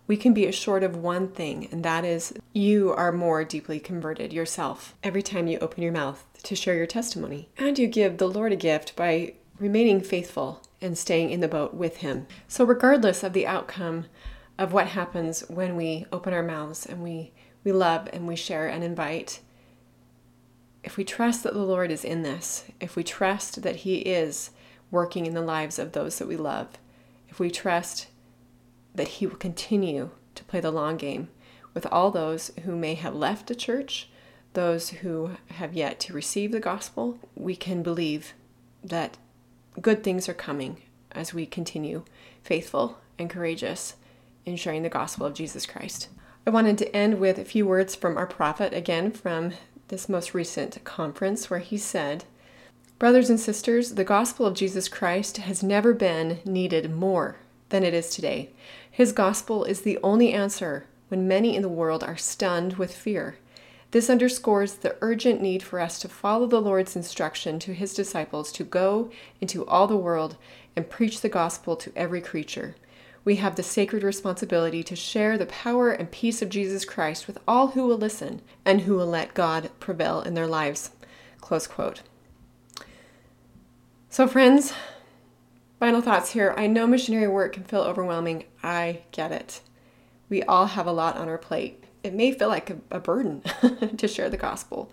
we 0.06 0.16
can 0.16 0.32
be 0.32 0.46
assured 0.46 0.82
of 0.82 0.96
one 0.96 1.28
thing, 1.28 1.68
and 1.70 1.84
that 1.84 2.04
is 2.04 2.34
you 2.52 2.92
are 2.92 3.12
more 3.12 3.44
deeply 3.44 3.78
converted 3.78 4.32
yourself 4.32 4.94
every 5.02 5.22
time 5.22 5.46
you 5.46 5.58
open 5.58 5.82
your 5.82 5.92
mouth 5.92 6.26
to 6.42 6.56
share 6.56 6.74
your 6.74 6.86
testimony. 6.86 7.48
And 7.58 7.78
you 7.78 7.86
give 7.86 8.16
the 8.16 8.28
Lord 8.28 8.52
a 8.52 8.56
gift 8.56 8.96
by 8.96 9.34
remaining 9.58 10.00
faithful 10.00 10.62
and 10.80 10.96
staying 10.96 11.30
in 11.30 11.40
the 11.40 11.48
boat 11.48 11.74
with 11.74 11.98
Him. 11.98 12.26
So, 12.46 12.64
regardless 12.64 13.22
of 13.22 13.32
the 13.32 13.46
outcome 13.46 14.06
of 14.58 14.72
what 14.72 14.88
happens 14.88 15.40
when 15.48 15.76
we 15.76 16.06
open 16.12 16.32
our 16.32 16.42
mouths 16.42 16.86
and 16.86 17.02
we, 17.02 17.32
we 17.64 17.72
love 17.72 18.08
and 18.12 18.26
we 18.26 18.36
share 18.36 18.68
and 18.68 18.82
invite, 18.82 19.40
if 20.84 20.96
we 20.96 21.04
trust 21.04 21.42
that 21.42 21.54
the 21.54 21.60
Lord 21.60 21.90
is 21.90 22.04
in 22.04 22.22
this, 22.22 22.64
if 22.80 22.96
we 22.96 23.04
trust 23.04 23.62
that 23.62 23.76
He 23.76 23.98
is 23.98 24.50
working 24.90 25.26
in 25.26 25.34
the 25.34 25.42
lives 25.42 25.78
of 25.78 25.92
those 25.92 26.18
that 26.18 26.28
we 26.28 26.36
love, 26.36 26.68
if 27.28 27.38
we 27.38 27.50
trust 27.50 28.08
that 28.94 29.08
He 29.08 29.26
will 29.26 29.36
continue 29.36 30.10
to 30.34 30.44
play 30.44 30.60
the 30.60 30.70
long 30.70 30.96
game 30.96 31.28
with 31.74 31.86
all 31.92 32.10
those 32.10 32.50
who 32.64 32.74
may 32.76 32.94
have 32.94 33.14
left 33.14 33.46
the 33.46 33.54
church, 33.54 34.08
those 34.54 34.90
who 34.90 35.30
have 35.50 35.74
yet 35.74 36.00
to 36.00 36.12
receive 36.12 36.52
the 36.52 36.60
gospel, 36.60 37.18
we 37.34 37.54
can 37.54 37.82
believe 37.82 38.32
that 38.82 39.18
good 39.80 40.02
things 40.02 40.28
are 40.28 40.34
coming 40.34 40.82
as 41.12 41.34
we 41.34 41.46
continue 41.46 42.04
faithful 42.42 42.98
and 43.18 43.30
courageous 43.30 43.96
in 44.44 44.56
sharing 44.56 44.82
the 44.82 44.88
gospel 44.88 45.26
of 45.26 45.34
Jesus 45.34 45.66
Christ. 45.66 46.08
I 46.46 46.50
wanted 46.50 46.78
to 46.78 46.96
end 46.96 47.20
with 47.20 47.38
a 47.38 47.44
few 47.44 47.66
words 47.66 47.94
from 47.94 48.16
our 48.16 48.26
prophet, 48.26 48.72
again 48.72 49.10
from 49.10 49.52
this 49.88 50.08
most 50.08 50.34
recent 50.34 50.82
conference, 50.84 51.50
where 51.50 51.60
he 51.60 51.76
said, 51.76 52.24
Brothers 52.98 53.30
and 53.30 53.38
sisters, 53.38 53.94
the 53.94 54.04
gospel 54.04 54.46
of 54.46 54.54
Jesus 54.54 54.88
Christ 54.88 55.36
has 55.36 55.62
never 55.62 55.92
been 55.92 56.40
needed 56.44 56.92
more 56.94 57.36
than 57.68 57.84
it 57.84 57.94
is 57.94 58.10
today. 58.10 58.50
His 58.90 59.12
gospel 59.12 59.64
is 59.64 59.82
the 59.82 59.98
only 60.02 60.32
answer 60.32 60.86
when 61.08 61.28
many 61.28 61.54
in 61.54 61.62
the 61.62 61.68
world 61.68 62.02
are 62.02 62.16
stunned 62.16 62.74
with 62.74 62.94
fear. 62.94 63.36
This 63.90 64.10
underscores 64.10 64.74
the 64.74 64.96
urgent 65.00 65.40
need 65.40 65.62
for 65.62 65.80
us 65.80 65.98
to 66.00 66.08
follow 66.08 66.46
the 66.46 66.60
Lord's 66.60 66.94
instruction 66.94 67.58
to 67.60 67.72
his 67.72 67.94
disciples 67.94 68.52
to 68.52 68.64
go 68.64 69.10
into 69.40 69.66
all 69.66 69.86
the 69.86 69.96
world 69.96 70.36
and 70.76 70.90
preach 70.90 71.22
the 71.22 71.30
gospel 71.30 71.74
to 71.76 71.92
every 71.96 72.20
creature. 72.20 72.74
We 73.24 73.36
have 73.36 73.56
the 73.56 73.62
sacred 73.62 74.02
responsibility 74.02 74.82
to 74.82 74.94
share 74.94 75.38
the 75.38 75.46
power 75.46 75.90
and 75.90 76.10
peace 76.10 76.42
of 76.42 76.50
Jesus 76.50 76.84
Christ 76.84 77.26
with 77.26 77.38
all 77.48 77.68
who 77.68 77.86
will 77.86 77.96
listen 77.96 78.42
and 78.64 78.82
who 78.82 78.94
will 78.94 79.06
let 79.06 79.34
God 79.34 79.70
prevail 79.80 80.20
in 80.20 80.34
their 80.34 80.46
lives. 80.46 80.90
Close 81.40 81.66
quote. 81.66 82.02
So, 84.10 84.26
friends, 84.26 84.74
final 85.80 86.02
thoughts 86.02 86.32
here. 86.32 86.54
I 86.58 86.66
know 86.66 86.86
missionary 86.86 87.28
work 87.28 87.54
can 87.54 87.64
feel 87.64 87.82
overwhelming. 87.82 88.44
I 88.62 89.02
get 89.12 89.32
it. 89.32 89.60
We 90.28 90.42
all 90.42 90.66
have 90.66 90.86
a 90.86 90.92
lot 90.92 91.16
on 91.16 91.28
our 91.28 91.38
plate 91.38 91.84
it 92.08 92.14
may 92.14 92.32
feel 92.32 92.48
like 92.48 92.70
a, 92.70 92.78
a 92.90 92.98
burden 92.98 93.42
to 93.96 94.08
share 94.08 94.30
the 94.30 94.36
gospel. 94.36 94.90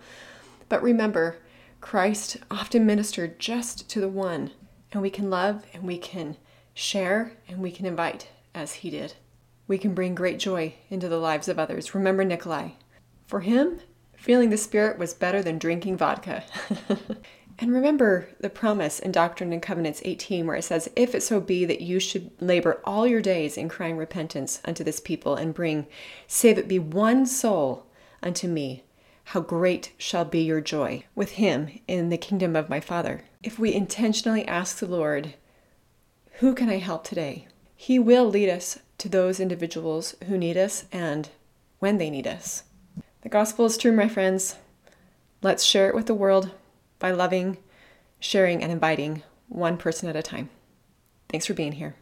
But 0.67 0.84
remember, 0.84 1.38
Christ 1.80 2.38
often 2.51 2.86
ministered 2.86 3.39
just 3.39 3.89
to 3.89 4.01
the 4.01 4.10
one, 4.10 4.51
and 4.91 5.01
we 5.01 5.10
can 5.10 5.30
love 5.30 5.63
and 5.73 5.84
we 5.84 5.97
can 5.97 6.36
share 6.73 7.32
and 7.47 7.60
we 7.60 7.71
can 7.71 7.86
invite 7.86 8.30
as 8.54 8.73
he 8.73 8.89
did. 8.89 9.13
We 9.67 9.78
can 9.78 9.93
bring 9.93 10.13
great 10.13 10.39
joy 10.39 10.75
into 10.89 11.08
the 11.08 11.17
lives 11.17 11.47
of 11.47 11.58
others. 11.58 11.95
Remember 11.95 12.25
Nikolai. 12.25 12.71
For 13.28 13.39
him, 13.39 13.80
feeling 14.17 14.49
the 14.49 14.58
Spirit 14.58 14.99
was 14.99 15.13
better 15.13 15.41
than 15.41 15.58
drinking 15.58 15.97
vodka. 15.97 16.43
And 17.58 17.72
remember 17.72 18.28
the 18.39 18.50
promise 18.50 19.00
in 19.00 19.13
Doctrine 19.13 19.54
and 19.54 19.62
Covenants 19.62 20.02
18, 20.04 20.46
where 20.46 20.58
it 20.58 20.63
says, 20.63 20.89
If 20.96 21.15
it 21.15 21.24
so 21.24 21.39
be 21.39 21.63
that 21.63 21.80
you 21.80 22.00
should 22.00 22.32
labor 22.41 22.82
all 22.84 23.08
your 23.08 23.22
days 23.22 23.58
in 23.58 23.70
crying 23.70 23.96
repentance 23.96 24.60
unto 24.65 24.84
this 24.84 25.00
people, 25.00 25.36
and 25.36 25.54
bring, 25.54 25.88
save 26.28 26.58
it 26.58 26.68
be 26.68 26.80
one 26.80 27.26
soul 27.26 27.86
unto 28.22 28.50
me, 28.50 28.84
how 29.26 29.39
great 29.39 29.94
shall 29.98 30.26
be 30.26 30.41
your 30.41 30.60
joy 30.60 31.06
with 31.15 31.32
him 31.32 31.80
in 31.88 32.10
the 32.10 32.18
kingdom 32.18 32.58
of 32.58 32.70
my 32.70 32.82
Father. 32.82 33.24
If 33.41 33.58
we 33.58 33.74
intentionally 33.74 34.46
ask 34.46 34.80
the 34.80 34.86
Lord, 34.86 35.36
Who 36.39 36.54
can 36.54 36.70
I 36.70 36.78
help 36.78 37.06
today? 37.06 37.48
He 37.74 38.00
will 38.00 38.26
lead 38.26 38.50
us 38.50 38.80
to 38.98 39.08
those 39.08 39.39
individuals 39.39 40.15
who 40.28 40.38
need 40.38 40.58
us 40.58 40.86
and 40.91 41.30
when 41.80 42.00
they 42.00 42.10
need 42.10 42.28
us. 42.28 42.63
The 43.22 43.30
gospel 43.30 43.65
is 43.65 43.78
true, 43.78 43.94
my 43.94 44.10
friends. 44.10 44.58
Let's 45.41 45.63
share 45.63 45.88
it 45.88 45.96
with 45.96 46.08
the 46.08 46.13
world 46.13 46.52
by 46.99 47.12
loving, 47.12 47.58
sharing, 48.19 48.63
and 48.63 48.71
inviting 48.71 49.23
one 49.47 49.77
person 49.77 50.10
at 50.10 50.15
a 50.15 50.23
time. 50.23 50.49
Thanks 51.29 51.45
for 51.45 51.53
being 51.53 51.73
here. 51.73 51.95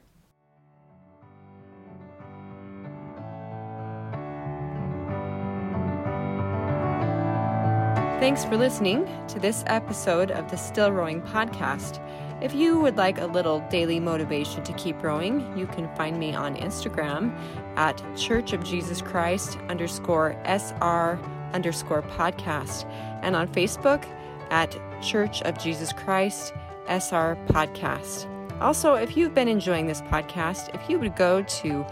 Thanks 8.24 8.46
for 8.46 8.56
listening 8.56 9.06
to 9.28 9.38
this 9.38 9.66
episode 9.68 10.32
of 10.32 10.50
the 10.50 10.56
Still 10.56 10.94
Rowing 10.94 11.22
podcast. 11.22 12.00
If 12.42 12.54
you 12.54 12.80
would 12.80 12.96
like 12.96 13.20
a 13.20 13.26
little 13.26 13.60
daily 13.70 14.00
motivation 14.00 14.64
to 14.64 14.72
keep 14.74 15.04
rowing, 15.04 15.58
you 15.58 15.68
can 15.68 15.94
find 15.96 16.18
me 16.18 16.34
on 16.34 16.56
Instagram 16.56 17.38
at 17.76 18.02
Church 18.16 18.54
of 18.54 18.64
Jesus 18.64 19.02
Christ 19.02 19.58
underscore 19.68 20.42
SR 20.46 21.20
underscore 21.52 22.02
podcast 22.02 22.86
and 23.22 23.36
on 23.36 23.48
Facebook 23.50 24.06
at 24.54 24.78
Church 25.02 25.42
of 25.42 25.58
Jesus 25.58 25.92
Christ 25.92 26.54
SR 26.88 27.36
Podcast. 27.48 28.30
Also, 28.62 28.94
if 28.94 29.18
you've 29.18 29.34
been 29.34 29.48
enjoying 29.48 29.88
this 29.88 30.02
podcast, 30.04 30.74
if 30.76 30.90
you 30.90 31.00
would 31.00 31.16
go 31.16 31.42
to 31.42 31.84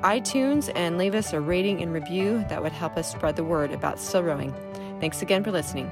iTunes 0.00 0.72
and 0.74 0.96
leave 0.96 1.14
us 1.14 1.34
a 1.34 1.40
rating 1.40 1.82
and 1.82 1.92
review, 1.92 2.44
that 2.48 2.62
would 2.62 2.72
help 2.72 2.96
us 2.96 3.10
spread 3.10 3.36
the 3.36 3.44
word 3.44 3.70
about 3.70 4.00
still 4.00 4.22
rowing. 4.22 4.54
Thanks 4.98 5.20
again 5.20 5.44
for 5.44 5.52
listening. 5.52 5.90